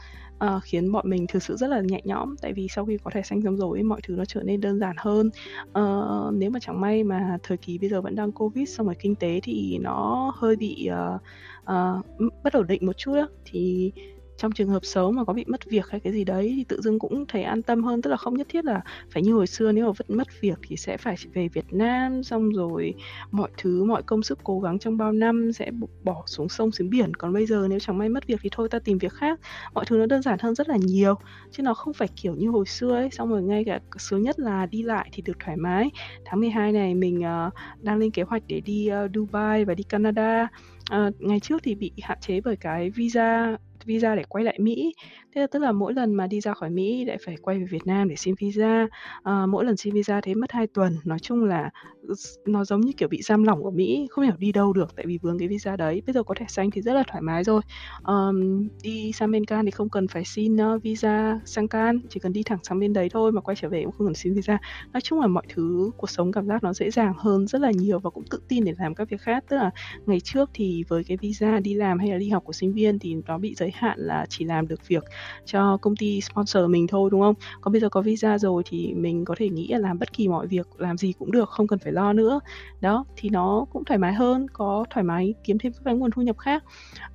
uh, 0.44 0.62
khiến 0.62 0.92
bọn 0.92 1.10
mình 1.10 1.26
thực 1.26 1.42
sự 1.42 1.56
rất 1.56 1.66
là 1.66 1.80
nhẹ 1.80 2.00
nhõm. 2.04 2.36
Tại 2.42 2.52
vì 2.52 2.68
sau 2.68 2.86
khi 2.86 2.98
có 3.04 3.10
thẻ 3.10 3.22
xanh 3.22 3.42
giống 3.42 3.56
rồi 3.56 3.82
mọi 3.82 4.00
thứ 4.02 4.14
nó 4.14 4.24
trở 4.24 4.42
nên 4.42 4.60
đơn 4.60 4.78
giản 4.78 4.96
hơn. 4.98 5.30
Uh, 5.68 6.34
nếu 6.34 6.50
mà 6.50 6.60
chẳng 6.60 6.80
may 6.80 7.04
mà 7.04 7.38
thời 7.42 7.56
kỳ 7.56 7.78
bây 7.78 7.90
giờ 7.90 8.00
vẫn 8.00 8.14
đang 8.14 8.32
covid 8.32 8.68
xong 8.68 8.86
rồi 8.86 8.96
kinh 8.98 9.14
tế 9.14 9.40
thì 9.42 9.78
nó 9.78 10.32
hơi 10.36 10.56
bị 10.56 10.90
uh, 11.14 11.20
uh, 11.62 12.32
bất 12.44 12.52
ổn 12.52 12.66
định 12.66 12.86
một 12.86 12.96
chút 12.96 13.14
đó, 13.14 13.28
thì 13.44 13.92
trong 14.38 14.52
trường 14.52 14.68
hợp 14.68 14.84
xấu 14.84 15.12
mà 15.12 15.24
có 15.24 15.32
bị 15.32 15.44
mất 15.48 15.64
việc 15.64 15.88
hay 15.88 16.00
cái 16.00 16.12
gì 16.12 16.24
đấy 16.24 16.52
thì 16.56 16.64
tự 16.64 16.80
dưng 16.80 16.98
cũng 16.98 17.26
thấy 17.26 17.42
an 17.42 17.62
tâm 17.62 17.84
hơn 17.84 18.02
tức 18.02 18.10
là 18.10 18.16
không 18.16 18.34
nhất 18.34 18.46
thiết 18.50 18.64
là 18.64 18.80
phải 19.10 19.22
như 19.22 19.34
hồi 19.34 19.46
xưa 19.46 19.72
nếu 19.72 19.86
mà 19.86 19.92
vẫn 19.92 20.18
mất 20.18 20.28
việc 20.40 20.58
thì 20.62 20.76
sẽ 20.76 20.96
phải 20.96 21.16
về 21.34 21.48
Việt 21.48 21.72
Nam 21.72 22.22
xong 22.22 22.50
rồi 22.50 22.94
mọi 23.30 23.50
thứ 23.56 23.84
mọi 23.84 24.02
công 24.02 24.22
sức 24.22 24.38
cố 24.44 24.60
gắng 24.60 24.78
trong 24.78 24.96
bao 24.96 25.12
năm 25.12 25.52
sẽ 25.52 25.70
bỏ 26.04 26.22
xuống 26.26 26.48
sông 26.48 26.70
xuống 26.72 26.90
biển. 26.90 27.14
Còn 27.14 27.32
bây 27.32 27.46
giờ 27.46 27.66
nếu 27.70 27.78
chẳng 27.78 27.98
may 27.98 28.08
mất 28.08 28.26
việc 28.26 28.40
thì 28.42 28.48
thôi 28.52 28.68
ta 28.68 28.78
tìm 28.78 28.98
việc 28.98 29.12
khác. 29.12 29.40
Mọi 29.74 29.84
thứ 29.88 29.96
nó 29.96 30.06
đơn 30.06 30.22
giản 30.22 30.38
hơn 30.38 30.54
rất 30.54 30.68
là 30.68 30.76
nhiều 30.76 31.14
chứ 31.50 31.62
nó 31.62 31.74
không 31.74 31.92
phải 31.92 32.08
kiểu 32.22 32.34
như 32.34 32.48
hồi 32.48 32.66
xưa 32.66 32.94
ấy. 32.94 33.08
Xong 33.12 33.30
rồi 33.30 33.42
ngay 33.42 33.64
cả 33.64 33.80
sướng 33.98 34.22
nhất 34.22 34.38
là 34.38 34.66
đi 34.66 34.82
lại 34.82 35.08
thì 35.12 35.22
được 35.22 35.36
thoải 35.44 35.56
mái. 35.56 35.90
Tháng 36.24 36.40
12 36.40 36.72
này 36.72 36.94
mình 36.94 37.18
uh, 37.18 37.52
đang 37.82 37.98
lên 37.98 38.10
kế 38.10 38.22
hoạch 38.22 38.42
để 38.46 38.60
đi 38.60 38.90
uh, 39.04 39.10
Dubai 39.14 39.64
và 39.64 39.74
đi 39.74 39.82
Canada. 39.82 40.48
Uh, 40.94 41.20
ngày 41.20 41.40
trước 41.40 41.62
thì 41.62 41.74
bị 41.74 41.92
hạn 42.02 42.18
chế 42.20 42.40
bởi 42.40 42.56
cái 42.56 42.90
visa 42.90 43.56
visa 43.86 44.14
để 44.16 44.22
quay 44.28 44.44
lại 44.44 44.58
Mỹ. 44.60 44.92
Thế 45.38 45.42
là 45.42 45.46
tức 45.46 45.58
là 45.58 45.72
mỗi 45.72 45.94
lần 45.94 46.14
mà 46.14 46.26
đi 46.26 46.40
ra 46.40 46.54
khỏi 46.54 46.70
Mỹ 46.70 47.04
lại 47.04 47.18
phải 47.24 47.36
quay 47.42 47.58
về 47.58 47.64
Việt 47.70 47.86
Nam 47.86 48.08
để 48.08 48.16
xin 48.16 48.34
visa. 48.40 48.86
À, 49.22 49.46
mỗi 49.46 49.64
lần 49.64 49.76
xin 49.76 49.94
visa 49.94 50.20
thế 50.20 50.34
mất 50.34 50.52
2 50.52 50.66
tuần. 50.66 50.96
Nói 51.04 51.18
chung 51.18 51.44
là 51.44 51.70
ừ, 52.02 52.14
nó 52.46 52.64
giống 52.64 52.80
như 52.80 52.92
kiểu 52.96 53.08
bị 53.08 53.22
giam 53.22 53.44
lỏng 53.44 53.64
ở 53.64 53.70
Mỹ, 53.70 54.06
không 54.10 54.24
hiểu 54.24 54.34
đi 54.38 54.52
đâu 54.52 54.72
được 54.72 54.96
tại 54.96 55.06
vì 55.06 55.18
vướng 55.22 55.38
cái 55.38 55.48
visa 55.48 55.76
đấy. 55.76 56.02
Bây 56.06 56.14
giờ 56.14 56.22
có 56.22 56.34
thẻ 56.34 56.46
xanh 56.48 56.70
thì 56.70 56.82
rất 56.82 56.92
là 56.92 57.02
thoải 57.08 57.22
mái 57.22 57.44
rồi. 57.44 57.60
Um, 58.04 58.68
đi 58.82 59.12
sang 59.12 59.30
bên 59.30 59.44
Can 59.44 59.64
thì 59.64 59.70
không 59.70 59.88
cần 59.88 60.08
phải 60.08 60.24
xin 60.24 60.56
uh, 60.56 60.82
visa 60.82 61.40
sang 61.44 61.68
Can, 61.68 62.00
chỉ 62.08 62.20
cần 62.20 62.32
đi 62.32 62.42
thẳng 62.42 62.58
sang 62.62 62.80
bên 62.80 62.92
đấy 62.92 63.08
thôi 63.12 63.32
mà 63.32 63.40
quay 63.40 63.56
trở 63.56 63.68
về 63.68 63.82
cũng 63.84 63.92
không 63.92 64.06
cần 64.06 64.14
xin 64.14 64.34
visa. 64.34 64.58
Nói 64.92 65.00
chung 65.00 65.20
là 65.20 65.26
mọi 65.26 65.44
thứ 65.54 65.90
cuộc 65.96 66.10
sống 66.10 66.32
cảm 66.32 66.46
giác 66.46 66.62
nó 66.62 66.72
dễ 66.72 66.90
dàng 66.90 67.12
hơn 67.18 67.46
rất 67.46 67.60
là 67.60 67.70
nhiều 67.70 67.98
và 67.98 68.10
cũng 68.10 68.24
tự 68.30 68.40
tin 68.48 68.64
để 68.64 68.74
làm 68.78 68.94
các 68.94 69.10
việc 69.10 69.20
khác. 69.20 69.44
Tức 69.48 69.56
là 69.56 69.70
ngày 70.06 70.20
trước 70.20 70.50
thì 70.54 70.84
với 70.88 71.04
cái 71.04 71.16
visa 71.16 71.60
đi 71.60 71.74
làm 71.74 71.98
hay 71.98 72.08
là 72.08 72.18
đi 72.18 72.28
học 72.28 72.44
của 72.44 72.52
sinh 72.52 72.72
viên 72.72 72.98
thì 72.98 73.14
nó 73.26 73.38
bị 73.38 73.54
giới 73.54 73.70
hạn 73.74 73.98
là 73.98 74.26
chỉ 74.28 74.44
làm 74.44 74.68
được 74.68 74.88
việc 74.88 75.04
cho 75.44 75.76
công 75.76 75.96
ty 75.96 76.20
sponsor 76.20 76.70
mình 76.70 76.86
thôi 76.86 77.10
đúng 77.12 77.20
không? 77.20 77.34
Còn 77.60 77.72
bây 77.72 77.80
giờ 77.80 77.88
có 77.88 78.00
visa 78.00 78.38
rồi 78.38 78.62
thì 78.66 78.94
mình 78.94 79.24
có 79.24 79.34
thể 79.38 79.48
nghĩ 79.48 79.68
là 79.68 79.78
làm 79.78 79.98
bất 79.98 80.12
kỳ 80.12 80.28
mọi 80.28 80.46
việc 80.46 80.66
làm 80.78 80.98
gì 80.98 81.12
cũng 81.18 81.32
được 81.32 81.48
không 81.48 81.66
cần 81.66 81.78
phải 81.78 81.92
lo 81.92 82.12
nữa. 82.12 82.40
Đó 82.80 83.04
thì 83.16 83.28
nó 83.28 83.64
cũng 83.72 83.84
thoải 83.84 83.98
mái 83.98 84.12
hơn 84.12 84.46
có 84.52 84.84
thoải 84.90 85.04
mái 85.04 85.34
kiếm 85.44 85.58
thêm 85.58 85.72
các 85.84 85.92
nguồn 85.92 86.10
thu 86.10 86.22
nhập 86.22 86.38
khác. 86.38 86.64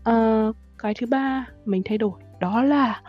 À, 0.04 0.48
cái 0.78 0.94
thứ 0.94 1.08
ba 1.08 1.46
mình 1.66 1.82
thay 1.86 1.98
đổi 1.98 2.12
đó 2.40 2.64
là 2.64 3.02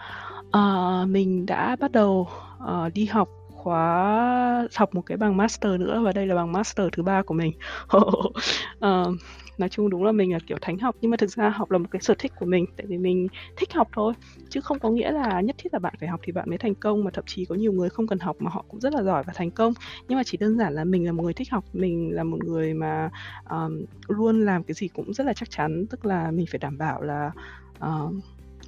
uh, 0.46 1.08
mình 1.08 1.46
đã 1.46 1.76
bắt 1.76 1.92
đầu 1.92 2.28
uh, 2.64 2.94
đi 2.94 3.04
học 3.04 3.28
khóa 3.64 4.68
học 4.76 4.94
một 4.94 5.02
cái 5.06 5.16
bằng 5.16 5.36
master 5.36 5.80
nữa 5.80 6.02
và 6.04 6.12
đây 6.12 6.26
là 6.26 6.34
bằng 6.34 6.52
master 6.52 6.86
thứ 6.92 7.02
ba 7.02 7.22
của 7.22 7.34
mình. 7.34 7.52
Uh, 7.96 8.34
nói 9.58 9.68
chung 9.68 9.90
đúng 9.90 10.04
là 10.04 10.12
mình 10.12 10.32
là 10.32 10.38
kiểu 10.46 10.58
thánh 10.60 10.78
học 10.78 10.96
nhưng 11.00 11.10
mà 11.10 11.16
thực 11.16 11.30
ra 11.30 11.48
học 11.48 11.70
là 11.70 11.78
một 11.78 11.86
cái 11.90 12.02
sở 12.02 12.14
thích 12.18 12.32
của 12.38 12.46
mình 12.46 12.66
tại 12.76 12.86
vì 12.86 12.98
mình 12.98 13.28
thích 13.56 13.72
học 13.72 13.88
thôi. 13.92 14.14
Chứ 14.48 14.60
không 14.60 14.78
có 14.78 14.90
nghĩa 14.90 15.10
là 15.10 15.40
nhất 15.40 15.56
thiết 15.58 15.72
là 15.72 15.78
bạn 15.78 15.94
phải 16.00 16.08
học 16.08 16.20
thì 16.22 16.32
bạn 16.32 16.48
mới 16.48 16.58
thành 16.58 16.74
công 16.74 17.04
mà 17.04 17.10
thậm 17.10 17.24
chí 17.26 17.44
có 17.44 17.54
nhiều 17.54 17.72
người 17.72 17.90
không 17.90 18.06
cần 18.06 18.18
học 18.18 18.36
mà 18.38 18.50
họ 18.50 18.64
cũng 18.68 18.80
rất 18.80 18.92
là 18.92 19.02
giỏi 19.02 19.22
và 19.26 19.32
thành 19.36 19.50
công. 19.50 19.72
Nhưng 20.08 20.16
mà 20.18 20.22
chỉ 20.26 20.36
đơn 20.36 20.58
giản 20.58 20.74
là 20.74 20.84
mình 20.84 21.06
là 21.06 21.12
một 21.12 21.22
người 21.22 21.34
thích 21.34 21.50
học 21.50 21.64
mình 21.72 22.10
là 22.14 22.24
một 22.24 22.38
người 22.44 22.74
mà 22.74 23.10
um, 23.50 23.84
luôn 24.08 24.44
làm 24.44 24.62
cái 24.64 24.74
gì 24.74 24.88
cũng 24.88 25.14
rất 25.14 25.26
là 25.26 25.32
chắc 25.32 25.50
chắn 25.50 25.86
tức 25.90 26.06
là 26.06 26.30
mình 26.30 26.46
phải 26.50 26.58
đảm 26.58 26.78
bảo 26.78 27.02
là 27.02 27.32
uh, 27.78 28.14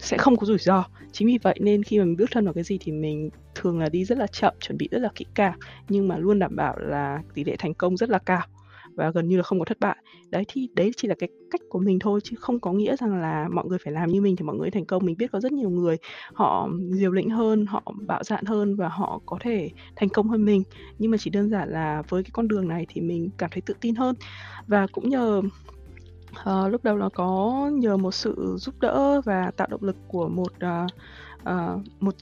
sẽ 0.07 0.19
không 0.19 0.37
có 0.37 0.47
rủi 0.47 0.59
ro. 0.59 0.85
Chính 1.13 1.29
vì 1.29 1.39
vậy 1.43 1.59
nên 1.61 1.83
khi 1.83 1.99
mà 1.99 2.05
mình 2.05 2.17
bước 2.17 2.31
thân 2.31 2.45
vào 2.45 2.55
cái 2.55 2.65
gì 2.65 2.79
thì 2.81 2.93
mình 2.93 3.31
thường 3.55 3.79
là 3.79 3.89
đi 3.89 4.05
rất 4.05 4.19
là 4.19 4.27
chậm, 4.27 4.55
chuẩn 4.61 4.79
bị 4.79 4.89
rất 4.91 4.99
là 4.99 5.09
kỹ 5.15 5.25
càng, 5.35 5.59
nhưng 5.89 6.09
mà 6.09 6.19
luôn 6.19 6.39
đảm 6.39 6.57
bảo 6.57 6.79
là 6.79 7.23
tỷ 7.35 7.45
lệ 7.45 7.57
thành 7.59 7.75
công 7.75 7.97
rất 7.97 8.11
là 8.11 8.19
cao 8.19 8.43
và 8.95 9.11
gần 9.11 9.29
như 9.29 9.37
là 9.37 9.43
không 9.43 9.59
có 9.59 9.65
thất 9.65 9.81
bại. 9.81 9.97
Đấy, 10.31 10.45
thì 10.49 10.69
đấy 10.75 10.91
chỉ 10.97 11.09
là 11.09 11.15
cái 11.19 11.29
cách 11.51 11.61
của 11.69 11.79
mình 11.79 11.99
thôi, 11.99 12.21
chứ 12.25 12.37
không 12.39 12.61
có 12.61 12.73
nghĩa 12.73 12.97
rằng 12.97 13.21
là 13.21 13.49
mọi 13.53 13.65
người 13.67 13.79
phải 13.85 13.93
làm 13.93 14.11
như 14.11 14.21
mình 14.21 14.37
thì 14.37 14.45
mọi 14.45 14.57
người 14.57 14.71
thành 14.71 14.85
công. 14.85 15.07
Mình 15.07 15.17
biết 15.17 15.33
có 15.33 15.41
rất 15.41 15.53
nhiều 15.53 15.71
người 15.71 15.97
họ 16.35 16.69
diều 16.91 17.13
lĩnh 17.13 17.31
hơn, 17.31 17.67
họ 17.67 17.83
bạo 18.07 18.25
dạn 18.25 18.45
hơn 18.45 18.77
và 18.77 18.89
họ 18.89 19.21
có 19.27 19.39
thể 19.41 19.71
thành 19.97 20.09
công 20.09 20.29
hơn 20.29 20.45
mình. 20.45 20.63
Nhưng 20.99 21.11
mà 21.11 21.17
chỉ 21.19 21.31
đơn 21.31 21.51
giản 21.51 21.69
là 21.69 22.03
với 22.09 22.23
cái 22.23 22.31
con 22.33 22.49
đường 22.49 22.69
này 22.69 22.87
thì 22.89 23.01
mình 23.01 23.31
cảm 23.39 23.51
thấy 23.53 23.61
tự 23.61 23.75
tin 23.81 23.95
hơn. 23.95 24.15
Và 24.67 24.87
cũng 24.93 25.09
nhờ 25.09 25.43
uh, 26.41 26.73
lúc 26.73 26.85
đầu 26.85 26.97
là 26.97 27.09
có 27.15 27.71
nhờ 27.73 27.97
một 27.97 28.13
sự 28.13 28.57
giúp 28.59 28.75
đỡ 28.81 29.21
và 29.25 29.51
tạo 29.57 29.67
động 29.71 29.83
lực 29.83 29.97
của 30.09 30.29
một 30.29 30.53
uh, 30.65 30.91
uh, 31.43 31.83
một 32.01 32.15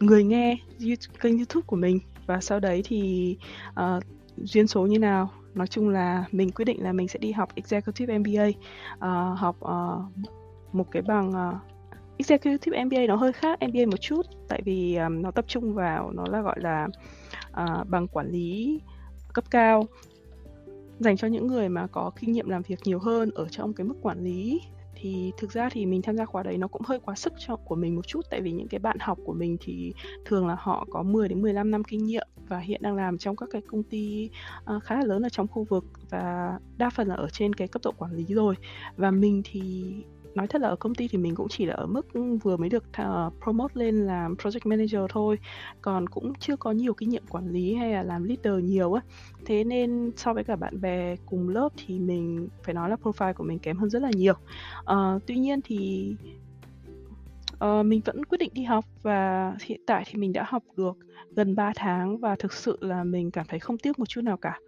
người 0.00 0.24
nghe 0.24 0.56
kênh 1.20 1.36
youtube 1.36 1.64
của 1.66 1.76
mình. 1.76 1.98
Và 2.26 2.40
sau 2.40 2.60
đấy 2.60 2.82
thì 2.84 3.36
uh, 3.70 4.02
duyên 4.36 4.66
số 4.66 4.86
như 4.86 4.98
nào? 4.98 5.30
Nói 5.54 5.66
chung 5.66 5.88
là 5.88 6.24
mình 6.32 6.50
quyết 6.50 6.64
định 6.64 6.82
là 6.82 6.92
mình 6.92 7.08
sẽ 7.08 7.18
đi 7.18 7.32
học 7.32 7.48
executive 7.54 8.18
MBA 8.18 8.46
uh, 8.94 9.38
học 9.38 9.56
uh, 9.60 10.28
một 10.72 10.84
cái 10.90 11.02
bằng 11.02 11.30
uh, 11.30 11.72
executive 12.16 12.84
MBA 12.84 13.06
nó 13.08 13.16
hơi 13.16 13.32
khác 13.32 13.58
MBA 13.68 13.86
một 13.90 14.00
chút. 14.00 14.26
Tại 14.48 14.62
vì 14.64 14.96
um, 14.96 15.22
nó 15.22 15.30
tập 15.30 15.44
trung 15.48 15.74
vào 15.74 16.12
nó 16.12 16.24
là 16.30 16.40
gọi 16.40 16.60
là 16.60 16.88
uh, 17.50 17.88
bằng 17.88 18.08
quản 18.08 18.30
lý 18.30 18.80
cấp 19.32 19.44
cao 19.50 19.86
dành 21.02 21.16
cho 21.16 21.28
những 21.28 21.46
người 21.46 21.68
mà 21.68 21.86
có 21.86 22.10
kinh 22.20 22.32
nghiệm 22.32 22.48
làm 22.48 22.62
việc 22.62 22.78
nhiều 22.84 22.98
hơn 22.98 23.30
ở 23.34 23.48
trong 23.48 23.72
cái 23.74 23.86
mức 23.86 23.94
quản 24.02 24.24
lý. 24.24 24.60
Thì 24.94 25.32
thực 25.38 25.52
ra 25.52 25.68
thì 25.72 25.86
mình 25.86 26.02
tham 26.02 26.16
gia 26.16 26.24
khóa 26.24 26.42
đấy 26.42 26.58
nó 26.58 26.68
cũng 26.68 26.82
hơi 26.84 26.98
quá 27.04 27.14
sức 27.14 27.32
cho 27.38 27.56
của 27.56 27.74
mình 27.74 27.96
một 27.96 28.06
chút 28.06 28.20
tại 28.30 28.40
vì 28.40 28.52
những 28.52 28.68
cái 28.68 28.78
bạn 28.78 28.96
học 29.00 29.18
của 29.24 29.32
mình 29.32 29.56
thì 29.60 29.92
thường 30.24 30.46
là 30.46 30.56
họ 30.58 30.86
có 30.90 31.02
10 31.02 31.28
đến 31.28 31.42
15 31.42 31.70
năm 31.70 31.84
kinh 31.84 32.04
nghiệm 32.04 32.28
và 32.48 32.58
hiện 32.58 32.82
đang 32.82 32.94
làm 32.94 33.18
trong 33.18 33.36
các 33.36 33.48
cái 33.52 33.62
công 33.66 33.82
ty 33.82 34.30
uh, 34.76 34.82
khá 34.82 34.96
là 34.96 35.04
lớn 35.04 35.22
ở 35.22 35.28
trong 35.28 35.48
khu 35.48 35.64
vực 35.64 35.84
và 36.10 36.58
đa 36.76 36.90
phần 36.90 37.08
là 37.08 37.14
ở 37.14 37.28
trên 37.32 37.54
cái 37.54 37.68
cấp 37.68 37.82
độ 37.84 37.92
quản 37.98 38.12
lý 38.12 38.24
rồi. 38.24 38.54
Và 38.96 39.10
mình 39.10 39.42
thì 39.44 39.94
nói 40.34 40.46
thật 40.46 40.62
là 40.62 40.68
ở 40.68 40.76
công 40.76 40.94
ty 40.94 41.08
thì 41.08 41.18
mình 41.18 41.34
cũng 41.34 41.48
chỉ 41.48 41.66
là 41.66 41.74
ở 41.74 41.86
mức 41.86 42.12
ừ, 42.12 42.38
vừa 42.42 42.56
mới 42.56 42.68
được 42.68 42.84
uh, 43.02 43.32
promote 43.42 43.74
lên 43.74 44.06
làm 44.06 44.34
project 44.34 44.68
manager 44.70 45.00
thôi. 45.08 45.38
Còn 45.82 46.08
cũng 46.08 46.32
chưa 46.34 46.56
có 46.56 46.72
nhiều 46.72 46.94
kinh 46.94 47.08
nghiệm 47.08 47.26
quản 47.26 47.48
lý 47.48 47.74
hay 47.74 47.92
là 47.92 48.02
làm 48.02 48.24
leader 48.24 48.64
nhiều 48.64 48.92
á. 48.92 49.02
Thế 49.44 49.64
nên 49.64 50.12
so 50.16 50.34
với 50.34 50.44
cả 50.44 50.56
bạn 50.56 50.80
bè 50.80 51.16
cùng 51.26 51.48
lớp 51.48 51.68
thì 51.76 51.98
mình 51.98 52.48
phải 52.64 52.74
nói 52.74 52.90
là 52.90 52.96
profile 53.02 53.32
của 53.32 53.44
mình 53.44 53.58
kém 53.58 53.76
hơn 53.76 53.90
rất 53.90 54.02
là 54.02 54.10
nhiều. 54.14 54.34
Uh, 54.80 55.22
tuy 55.26 55.36
nhiên 55.36 55.60
thì 55.64 56.10
uh, 57.64 57.86
mình 57.86 58.00
vẫn 58.04 58.24
quyết 58.24 58.38
định 58.38 58.50
đi 58.52 58.62
học 58.62 58.84
và 59.02 59.52
hiện 59.64 59.80
tại 59.86 60.04
thì 60.06 60.18
mình 60.18 60.32
đã 60.32 60.44
học 60.48 60.62
được 60.76 60.96
gần 61.36 61.54
3 61.54 61.72
tháng 61.76 62.18
và 62.18 62.36
thực 62.38 62.52
sự 62.52 62.78
là 62.80 63.04
mình 63.04 63.30
cảm 63.30 63.46
thấy 63.48 63.60
không 63.60 63.78
tiếc 63.78 63.98
một 63.98 64.08
chút 64.08 64.20
nào 64.20 64.36
cả 64.36 64.58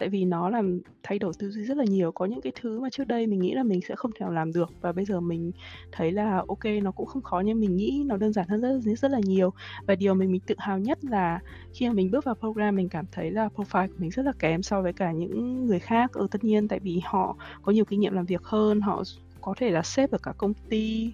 tại 0.00 0.08
vì 0.08 0.24
nó 0.24 0.50
làm 0.50 0.80
thay 1.02 1.18
đổi 1.18 1.32
tư 1.38 1.50
duy 1.50 1.62
rất 1.62 1.76
là 1.76 1.84
nhiều 1.84 2.12
có 2.12 2.24
những 2.24 2.40
cái 2.40 2.52
thứ 2.60 2.80
mà 2.80 2.90
trước 2.90 3.04
đây 3.04 3.26
mình 3.26 3.40
nghĩ 3.40 3.54
là 3.54 3.62
mình 3.62 3.80
sẽ 3.88 3.96
không 3.96 4.10
thể 4.12 4.20
nào 4.20 4.32
làm 4.32 4.52
được 4.52 4.70
và 4.80 4.92
bây 4.92 5.04
giờ 5.04 5.20
mình 5.20 5.52
thấy 5.92 6.12
là 6.12 6.44
ok 6.48 6.64
nó 6.82 6.90
cũng 6.90 7.06
không 7.06 7.22
khó 7.22 7.40
như 7.40 7.54
mình 7.54 7.76
nghĩ 7.76 8.02
nó 8.06 8.16
đơn 8.16 8.32
giản 8.32 8.48
hơn 8.48 8.60
rất 8.60 8.94
rất 8.98 9.10
là 9.10 9.20
nhiều. 9.24 9.52
Và 9.86 9.94
điều 9.94 10.14
mình 10.14 10.32
mình 10.32 10.40
tự 10.46 10.54
hào 10.58 10.78
nhất 10.78 11.04
là 11.04 11.40
khi 11.72 11.88
mà 11.88 11.92
mình 11.92 12.10
bước 12.10 12.24
vào 12.24 12.34
program 12.34 12.76
mình 12.76 12.88
cảm 12.88 13.04
thấy 13.12 13.30
là 13.30 13.48
profile 13.56 13.88
của 13.88 13.94
mình 13.98 14.10
rất 14.10 14.22
là 14.22 14.32
kém 14.38 14.62
so 14.62 14.82
với 14.82 14.92
cả 14.92 15.12
những 15.12 15.66
người 15.66 15.78
khác. 15.78 16.12
Ở 16.12 16.20
ừ, 16.20 16.26
tất 16.30 16.44
nhiên 16.44 16.68
tại 16.68 16.78
vì 16.78 17.00
họ 17.04 17.36
có 17.62 17.72
nhiều 17.72 17.84
kinh 17.84 18.00
nghiệm 18.00 18.12
làm 18.12 18.26
việc 18.26 18.42
hơn 18.42 18.80
họ 18.80 19.02
có 19.40 19.54
thể 19.58 19.70
là 19.70 19.82
sếp 19.82 20.10
ở 20.10 20.18
cả 20.22 20.32
công 20.38 20.54
ty 20.54 21.12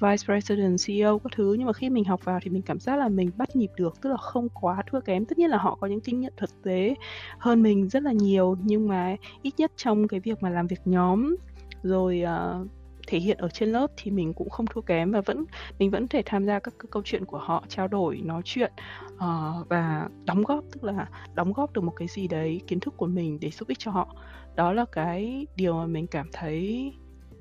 vice 0.00 0.24
president, 0.24 0.86
CEO 0.86 1.18
các 1.18 1.32
thứ. 1.36 1.54
Nhưng 1.58 1.66
mà 1.66 1.72
khi 1.72 1.90
mình 1.90 2.04
học 2.04 2.24
vào 2.24 2.38
thì 2.42 2.50
mình 2.50 2.62
cảm 2.62 2.80
giác 2.80 2.96
là 2.96 3.08
mình 3.08 3.30
bắt 3.36 3.56
nhịp 3.56 3.70
được 3.76 4.00
tức 4.02 4.10
là 4.10 4.16
không 4.16 4.48
quá 4.48 4.82
thua 4.90 5.00
kém. 5.00 5.24
Tất 5.24 5.38
nhiên 5.38 5.50
là 5.50 5.58
họ 5.58 5.74
có 5.80 5.86
những 5.86 6.00
kinh 6.00 6.20
nghiệm 6.20 6.32
thực 6.36 6.62
tế 6.62 6.94
hơn 7.38 7.62
mình 7.62 7.88
rất 7.88 8.02
là 8.02 8.12
nhiều 8.12 8.56
nhưng 8.62 8.88
mà 8.88 9.16
ít 9.42 9.54
nhất 9.56 9.72
trong 9.76 10.08
cái 10.08 10.20
việc 10.20 10.42
mà 10.42 10.50
làm 10.50 10.66
việc 10.66 10.80
nhóm 10.84 11.36
rồi 11.82 12.24
uh, 12.24 12.66
thể 13.08 13.18
hiện 13.18 13.38
ở 13.38 13.48
trên 13.48 13.68
lớp 13.68 13.86
thì 13.96 14.10
mình 14.10 14.34
cũng 14.34 14.50
không 14.50 14.66
thua 14.66 14.80
kém 14.80 15.12
và 15.12 15.20
vẫn 15.20 15.44
mình 15.78 15.90
vẫn 15.90 16.08
thể 16.08 16.22
tham 16.26 16.44
gia 16.44 16.58
các 16.58 16.74
câu 16.90 17.02
chuyện 17.04 17.24
của 17.24 17.38
họ 17.38 17.64
trao 17.68 17.88
đổi 17.88 18.20
nói 18.24 18.42
chuyện 18.44 18.72
uh, 19.14 19.68
và 19.68 20.08
đóng 20.24 20.42
góp 20.42 20.64
tức 20.72 20.84
là 20.84 21.08
đóng 21.34 21.52
góp 21.52 21.72
được 21.72 21.84
một 21.84 21.92
cái 21.96 22.08
gì 22.08 22.28
đấy 22.28 22.60
kiến 22.66 22.80
thức 22.80 22.94
của 22.96 23.06
mình 23.06 23.40
để 23.40 23.50
giúp 23.50 23.68
ích 23.68 23.78
cho 23.78 23.90
họ. 23.90 24.14
Đó 24.56 24.72
là 24.72 24.84
cái 24.92 25.46
điều 25.56 25.74
mà 25.74 25.86
mình 25.86 26.06
cảm 26.06 26.28
thấy 26.32 26.92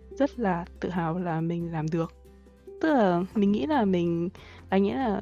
rất 0.09 0.39
là 0.39 0.65
tự 0.79 0.89
hào 0.89 1.19
là 1.19 1.41
mình 1.41 1.71
làm 1.71 1.85
được 1.91 2.16
tức 2.81 2.93
là 2.93 3.24
mình 3.36 3.51
nghĩ 3.51 3.65
là 3.65 3.86
mình, 3.86 4.29
anh 4.69 4.84
nghĩ 4.84 4.91
là 4.91 5.22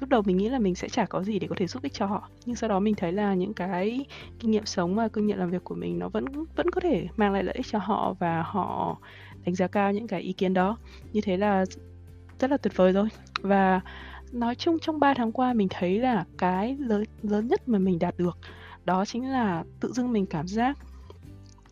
lúc 0.00 0.08
đầu 0.08 0.22
mình 0.22 0.36
nghĩ 0.36 0.48
là 0.48 0.58
mình 0.58 0.74
sẽ 0.74 0.88
chả 0.88 1.06
có 1.06 1.22
gì 1.22 1.38
để 1.38 1.46
có 1.48 1.54
thể 1.58 1.66
giúp 1.66 1.82
ích 1.82 1.92
cho 1.92 2.06
họ. 2.06 2.28
Nhưng 2.44 2.56
sau 2.56 2.68
đó 2.68 2.80
mình 2.80 2.94
thấy 2.94 3.12
là 3.12 3.34
những 3.34 3.54
cái 3.54 4.06
kinh 4.38 4.50
nghiệm 4.50 4.66
sống 4.66 4.94
và 4.94 5.08
kinh 5.08 5.26
nghiệm 5.26 5.38
làm 5.38 5.50
việc 5.50 5.64
của 5.64 5.74
mình 5.74 5.98
nó 5.98 6.08
vẫn 6.08 6.24
vẫn 6.56 6.70
có 6.70 6.80
thể 6.80 7.08
mang 7.16 7.32
lại 7.32 7.42
lợi 7.44 7.54
ích 7.54 7.66
cho 7.70 7.78
họ 7.78 8.14
và 8.18 8.42
họ 8.42 8.98
đánh 9.44 9.54
giá 9.54 9.66
cao 9.66 9.92
những 9.92 10.06
cái 10.06 10.20
ý 10.20 10.32
kiến 10.32 10.54
đó. 10.54 10.78
Như 11.12 11.20
thế 11.20 11.36
là 11.36 11.64
rất 12.40 12.50
là 12.50 12.56
tuyệt 12.56 12.76
vời 12.76 12.92
rồi. 12.92 13.08
Và 13.40 13.80
nói 14.32 14.54
chung 14.54 14.78
trong 14.78 15.00
3 15.00 15.14
tháng 15.14 15.32
qua 15.32 15.52
mình 15.52 15.68
thấy 15.70 15.98
là 15.98 16.24
cái 16.38 16.76
lớn 16.80 17.04
lớn 17.22 17.48
nhất 17.48 17.68
mà 17.68 17.78
mình 17.78 17.98
đạt 17.98 18.14
được 18.18 18.38
đó 18.84 19.04
chính 19.04 19.30
là 19.30 19.64
tự 19.80 19.92
dưng 19.92 20.12
mình 20.12 20.26
cảm 20.26 20.48
giác 20.48 20.78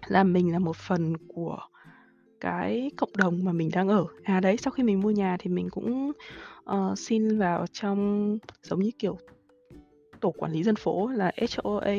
là 0.06 0.24
mình 0.24 0.52
là 0.52 0.58
một 0.58 0.76
phần 0.76 1.16
của 1.34 1.58
cái 2.44 2.90
cộng 2.96 3.16
đồng 3.16 3.44
mà 3.44 3.52
mình 3.52 3.70
đang 3.72 3.88
ở. 3.88 4.06
À 4.22 4.40
đấy, 4.40 4.56
sau 4.56 4.70
khi 4.70 4.82
mình 4.82 5.00
mua 5.00 5.10
nhà 5.10 5.36
thì 5.40 5.50
mình 5.50 5.68
cũng 5.70 6.12
uh, 6.70 6.98
xin 6.98 7.38
vào 7.38 7.66
trong 7.72 8.38
giống 8.62 8.80
như 8.80 8.90
kiểu 8.98 9.18
tổ 10.20 10.30
quản 10.30 10.52
lý 10.52 10.62
dân 10.62 10.76
phố 10.76 11.08
là 11.08 11.32
HOA 11.36 11.94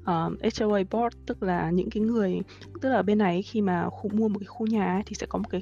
uh, 0.00 0.58
HOA 0.58 0.82
board 0.90 1.16
tức 1.26 1.42
là 1.42 1.70
những 1.70 1.90
cái 1.90 2.02
người 2.02 2.40
tức 2.80 2.88
là 2.88 3.02
bên 3.02 3.18
này 3.18 3.42
khi 3.42 3.60
mà 3.60 3.88
khu, 3.90 4.10
mua 4.12 4.28
một 4.28 4.38
cái 4.38 4.46
khu 4.46 4.66
nhà 4.66 4.94
ấy, 4.94 5.02
thì 5.06 5.14
sẽ 5.14 5.26
có 5.26 5.38
một 5.38 5.48
cái 5.50 5.60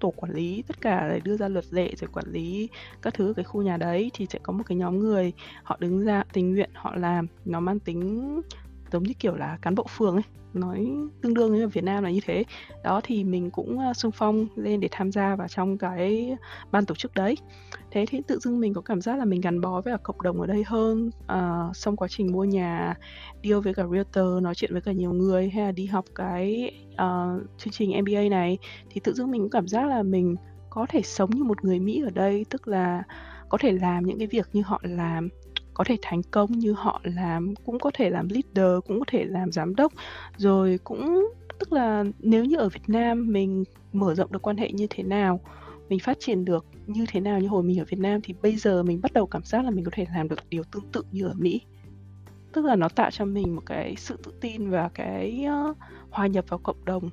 tổ 0.00 0.10
quản 0.10 0.32
lý 0.32 0.62
tất 0.68 0.80
cả 0.80 1.08
để 1.08 1.20
đưa 1.24 1.36
ra 1.36 1.48
luật 1.48 1.64
lệ 1.70 1.92
rồi 1.96 2.10
quản 2.12 2.26
lý 2.32 2.68
các 3.02 3.14
thứ 3.14 3.32
cái 3.36 3.44
khu 3.44 3.62
nhà 3.62 3.76
đấy 3.76 4.10
thì 4.14 4.26
sẽ 4.30 4.38
có 4.42 4.52
một 4.52 4.62
cái 4.66 4.76
nhóm 4.76 4.98
người 4.98 5.32
họ 5.62 5.76
đứng 5.80 6.00
ra 6.04 6.24
tình 6.32 6.54
nguyện 6.54 6.70
họ 6.74 6.94
làm 6.96 7.26
nó 7.44 7.60
mang 7.60 7.78
tính 7.78 8.40
giống 8.92 9.02
như 9.02 9.12
kiểu 9.18 9.34
là 9.34 9.58
cán 9.62 9.74
bộ 9.74 9.86
phường 9.88 10.14
ấy 10.14 10.22
nói 10.54 10.86
tương 11.22 11.34
đương 11.34 11.50
với 11.50 11.60
ở 11.60 11.68
Việt 11.68 11.84
Nam 11.84 12.04
là 12.04 12.10
như 12.10 12.20
thế. 12.26 12.44
Đó 12.84 13.00
thì 13.04 13.24
mình 13.24 13.50
cũng 13.50 13.78
ờ, 13.78 13.92
xung 13.92 14.12
phong 14.12 14.46
lên 14.56 14.80
để 14.80 14.88
tham 14.90 15.12
gia 15.12 15.36
vào 15.36 15.48
trong 15.48 15.78
cái 15.78 16.36
ban 16.70 16.86
tổ 16.86 16.94
chức 16.94 17.14
đấy. 17.14 17.36
Thế 17.90 18.06
thì 18.08 18.22
tự 18.26 18.38
dưng 18.38 18.60
mình 18.60 18.74
có 18.74 18.80
cảm 18.80 19.00
giác 19.00 19.18
là 19.18 19.24
mình 19.24 19.40
gắn 19.40 19.60
bó 19.60 19.80
với 19.80 19.94
cả 19.94 19.98
cộng 20.02 20.22
đồng 20.22 20.40
ở 20.40 20.46
đây 20.46 20.64
hơn 20.66 21.10
ờ, 21.26 21.68
à, 21.68 21.72
xong 21.74 21.96
quá 21.96 22.08
trình 22.08 22.32
mua 22.32 22.44
nhà 22.44 22.94
deal 23.44 23.60
với 23.60 23.74
cả 23.74 23.84
realtor 23.92 24.42
nói 24.42 24.54
chuyện 24.54 24.72
với 24.72 24.80
cả 24.80 24.92
nhiều 24.92 25.12
người 25.12 25.50
hay 25.50 25.64
là 25.64 25.72
đi 25.72 25.86
học 25.86 26.04
cái 26.14 26.72
uh, 26.92 27.42
chương 27.58 27.72
trình 27.72 28.02
MBA 28.02 28.22
này. 28.30 28.58
Thì 28.90 29.00
tự 29.04 29.12
dưng 29.12 29.30
mình 29.30 29.40
cũng 29.40 29.50
cảm 29.50 29.68
giác 29.68 29.86
là 29.86 30.02
mình 30.02 30.36
có 30.70 30.86
thể 30.88 31.02
sống 31.02 31.30
như 31.30 31.44
một 31.44 31.64
người 31.64 31.78
Mỹ 31.78 32.02
ở 32.04 32.10
đây 32.10 32.46
tức 32.50 32.68
là 32.68 33.02
có 33.48 33.58
thể 33.58 33.72
làm 33.72 34.06
những 34.06 34.18
cái 34.18 34.26
việc 34.26 34.48
như 34.52 34.62
họ 34.62 34.80
làm 34.82 35.28
có 35.80 35.84
thể 35.84 35.96
thành 36.02 36.22
công 36.22 36.52
như 36.52 36.72
họ 36.72 37.00
làm 37.04 37.54
cũng 37.66 37.78
có 37.78 37.90
thể 37.94 38.10
làm 38.10 38.28
leader 38.28 38.84
cũng 38.86 38.98
có 38.98 39.04
thể 39.08 39.24
làm 39.24 39.52
giám 39.52 39.74
đốc. 39.74 39.92
Rồi 40.36 40.78
cũng 40.84 41.32
tức 41.58 41.72
là 41.72 42.04
nếu 42.18 42.44
như 42.44 42.56
ở 42.56 42.68
Việt 42.68 42.88
Nam 42.88 43.32
mình 43.32 43.64
mở 43.92 44.14
rộng 44.14 44.32
được 44.32 44.42
quan 44.42 44.56
hệ 44.56 44.72
như 44.72 44.86
thế 44.90 45.02
nào 45.02 45.40
mình 45.88 45.98
phát 45.98 46.16
triển 46.20 46.44
được 46.44 46.66
như 46.86 47.04
thế 47.08 47.20
nào 47.20 47.40
như 47.40 47.48
hồi 47.48 47.62
mình 47.62 47.78
ở 47.80 47.84
Việt 47.88 47.98
Nam 47.98 48.20
thì 48.20 48.34
bây 48.42 48.56
giờ 48.56 48.82
mình 48.82 49.00
bắt 49.02 49.12
đầu 49.12 49.26
cảm 49.26 49.42
giác 49.42 49.64
là 49.64 49.70
mình 49.70 49.84
có 49.84 49.90
thể 49.94 50.06
làm 50.14 50.28
được 50.28 50.38
điều 50.50 50.62
tương 50.64 50.90
tự 50.92 51.02
như 51.12 51.26
ở 51.26 51.34
Mỹ. 51.36 51.60
Tức 52.52 52.64
là 52.64 52.76
nó 52.76 52.88
tạo 52.88 53.10
cho 53.10 53.24
mình 53.24 53.54
một 53.54 53.62
cái 53.66 53.94
sự 53.98 54.16
tự 54.22 54.32
tin 54.40 54.70
và 54.70 54.88
cái 54.94 55.46
uh, 55.70 55.76
hòa 56.10 56.26
nhập 56.26 56.44
vào 56.48 56.60
cộng 56.62 56.84
đồng 56.84 57.10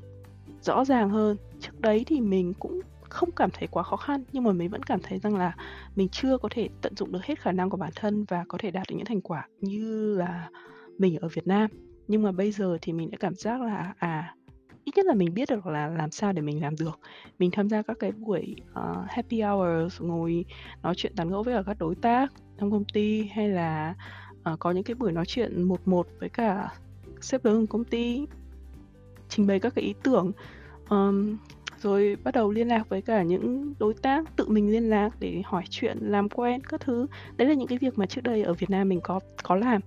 rõ 0.61 0.85
ràng 0.85 1.09
hơn. 1.09 1.37
Trước 1.59 1.81
đấy 1.81 2.03
thì 2.07 2.21
mình 2.21 2.53
cũng 2.53 2.81
không 3.09 3.31
cảm 3.31 3.49
thấy 3.53 3.67
quá 3.67 3.83
khó 3.83 3.97
khăn 3.97 4.23
nhưng 4.31 4.43
mà 4.43 4.51
mình 4.51 4.69
vẫn 4.69 4.83
cảm 4.83 4.99
thấy 5.03 5.19
rằng 5.19 5.35
là 5.35 5.55
mình 5.95 6.09
chưa 6.09 6.37
có 6.37 6.49
thể 6.51 6.69
tận 6.81 6.95
dụng 6.95 7.11
được 7.11 7.23
hết 7.23 7.39
khả 7.39 7.51
năng 7.51 7.69
của 7.69 7.77
bản 7.77 7.91
thân 7.95 8.25
và 8.25 8.45
có 8.47 8.57
thể 8.57 8.71
đạt 8.71 8.87
được 8.89 8.95
những 8.95 9.05
thành 9.05 9.21
quả 9.21 9.47
như 9.61 10.15
là 10.17 10.49
mình 10.97 11.17
ở 11.17 11.27
Việt 11.27 11.47
Nam. 11.47 11.69
Nhưng 12.07 12.23
mà 12.23 12.31
bây 12.31 12.51
giờ 12.51 12.77
thì 12.81 12.93
mình 12.93 13.11
đã 13.11 13.17
cảm 13.19 13.35
giác 13.35 13.61
là 13.61 13.93
à 13.97 14.35
ít 14.83 14.91
nhất 14.95 15.05
là 15.05 15.13
mình 15.13 15.33
biết 15.33 15.49
được 15.49 15.65
là 15.65 15.87
làm 15.87 16.11
sao 16.11 16.33
để 16.33 16.41
mình 16.41 16.61
làm 16.61 16.75
được. 16.79 16.99
Mình 17.39 17.51
tham 17.51 17.69
gia 17.69 17.81
các 17.81 17.97
cái 17.99 18.11
buổi 18.11 18.55
uh, 18.71 19.09
happy 19.09 19.41
hours 19.41 20.01
ngồi 20.01 20.45
nói 20.83 20.95
chuyện 20.95 21.15
tán 21.15 21.29
gẫu 21.29 21.43
với 21.43 21.55
cả 21.55 21.63
các 21.65 21.77
đối 21.79 21.95
tác 21.95 22.33
trong 22.59 22.71
công 22.71 22.85
ty 22.93 23.23
hay 23.23 23.49
là 23.49 23.95
uh, 24.53 24.59
có 24.59 24.71
những 24.71 24.83
cái 24.83 24.95
buổi 24.95 25.11
nói 25.11 25.25
chuyện 25.25 25.63
một 25.63 25.87
một 25.87 26.07
với 26.19 26.29
cả 26.29 26.69
sếp 27.21 27.45
lớn 27.45 27.67
công 27.67 27.83
ty 27.83 28.25
trình 29.29 29.47
bày 29.47 29.59
các 29.59 29.75
cái 29.75 29.85
ý 29.85 29.93
tưởng. 30.03 30.31
Um, 30.89 31.37
rồi 31.81 32.15
bắt 32.23 32.33
đầu 32.33 32.51
liên 32.51 32.67
lạc 32.67 32.89
với 32.89 33.01
cả 33.01 33.23
những 33.23 33.73
đối 33.79 33.93
tác 33.93 34.35
tự 34.35 34.47
mình 34.47 34.71
liên 34.71 34.89
lạc 34.89 35.09
để 35.19 35.41
hỏi 35.45 35.63
chuyện, 35.69 35.97
làm 36.01 36.29
quen 36.29 36.61
các 36.63 36.81
thứ. 36.81 37.07
Đấy 37.37 37.47
là 37.47 37.53
những 37.53 37.67
cái 37.67 37.77
việc 37.77 37.97
mà 37.97 38.05
trước 38.05 38.21
đây 38.21 38.43
ở 38.43 38.53
Việt 38.53 38.69
Nam 38.69 38.89
mình 38.89 38.99
có 39.03 39.19
có 39.43 39.55
làm. 39.55 39.81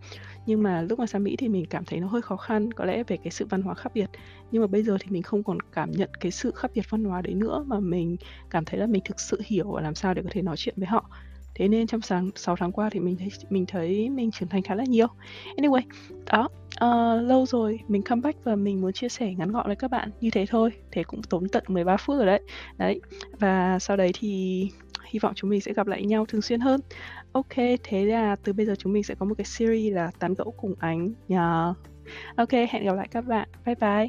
Nhưng 0.47 0.63
mà 0.63 0.83
lúc 0.83 0.99
mà 0.99 1.07
sang 1.07 1.25
Mỹ 1.25 1.37
thì 1.37 1.49
mình 1.49 1.67
cảm 1.71 1.85
thấy 1.85 2.01
nó 2.01 2.07
hơi 2.07 2.23
khó 2.23 2.37
khăn, 2.37 2.73
có 2.73 2.85
lẽ 2.85 3.03
về 3.07 3.17
cái 3.17 3.31
sự 3.31 3.47
văn 3.51 3.63
hóa 3.63 3.75
khác 3.75 3.91
biệt. 3.95 4.11
Nhưng 4.51 4.63
mà 4.63 4.67
bây 4.67 4.83
giờ 4.83 4.97
thì 5.01 5.11
mình 5.11 5.23
không 5.23 5.43
còn 5.43 5.61
cảm 5.61 5.91
nhận 5.91 6.11
cái 6.21 6.33
sự 6.33 6.51
khác 6.51 6.71
biệt 6.75 6.91
văn 6.91 7.05
hóa 7.05 7.23
đấy 7.23 7.35
nữa, 7.35 7.65
mà 7.67 7.81
mình 7.81 8.17
cảm 8.51 8.65
thấy 8.65 8.81
là 8.81 8.87
mình 8.87 9.03
thực 9.05 9.21
sự 9.21 9.41
hiểu 9.45 9.71
và 9.73 9.83
làm 9.83 9.95
sao 9.95 10.15
để 10.15 10.23
có 10.23 10.29
thể 10.33 10.43
nói 10.43 10.57
chuyện 10.57 10.75
với 10.77 10.87
họ. 10.87 11.11
Thế 11.55 11.69
nên 11.69 11.87
trong 11.87 12.01
sáng 12.01 12.31
6 12.35 12.57
tháng 12.57 12.73
qua 12.73 12.91
thì 12.91 13.01
mình 13.01 13.17
thấy 13.17 13.29
mình 13.51 13.67
thấy 13.67 14.11
mình 14.11 14.31
trưởng 14.31 14.49
thành 14.49 14.63
khá 14.63 14.75
là 14.75 14.85
nhiều. 14.85 15.07
Anyway, 15.57 15.83
đó 16.27 16.49
uh, 16.85 17.23
lâu 17.29 17.47
rồi 17.47 17.81
mình 17.89 18.03
comeback 18.03 18.45
và 18.45 18.57
mình 18.57 18.81
muốn 18.81 18.93
chia 18.93 19.09
sẻ 19.09 19.35
ngắn 19.35 19.53
gọn 19.53 19.67
với 19.67 19.77
các 19.77 19.91
bạn 19.91 20.11
như 20.21 20.31
thế 20.31 20.47
thôi. 20.47 20.71
Thế 20.91 21.03
cũng 21.03 21.23
tốn 21.23 21.49
tận 21.49 21.65
13 21.69 21.97
phút 21.97 22.17
rồi 22.17 22.27
đấy. 22.27 22.41
Đấy 22.79 23.01
và 23.39 23.79
sau 23.79 23.97
đấy 23.97 24.11
thì 24.15 24.69
hy 25.11 25.19
vọng 25.19 25.33
chúng 25.37 25.51
mình 25.51 25.61
sẽ 25.61 25.73
gặp 25.73 25.87
lại 25.87 26.07
nhau 26.07 26.27
thường 26.27 26.43
xuyên 26.43 26.61
hơn. 26.61 26.81
Ok 27.33 27.57
thế 27.83 28.05
là 28.05 28.37
từ 28.37 28.53
bây 28.53 28.67
giờ 28.67 28.75
chúng 28.79 28.93
mình 28.93 29.03
sẽ 29.03 29.15
có 29.15 29.27
một 29.27 29.35
cái 29.39 29.45
series 29.45 29.95
là 29.95 30.11
tán 30.19 30.35
gẫu 30.35 30.55
cùng 30.57 30.75
ánh 30.79 31.13
nhờ. 31.29 31.75
Ok 32.37 32.53
hẹn 32.53 32.85
gặp 32.85 32.97
lại 32.97 33.09
các 33.11 33.21
bạn. 33.21 33.49
Bye 33.67 33.75
bye. 33.75 34.09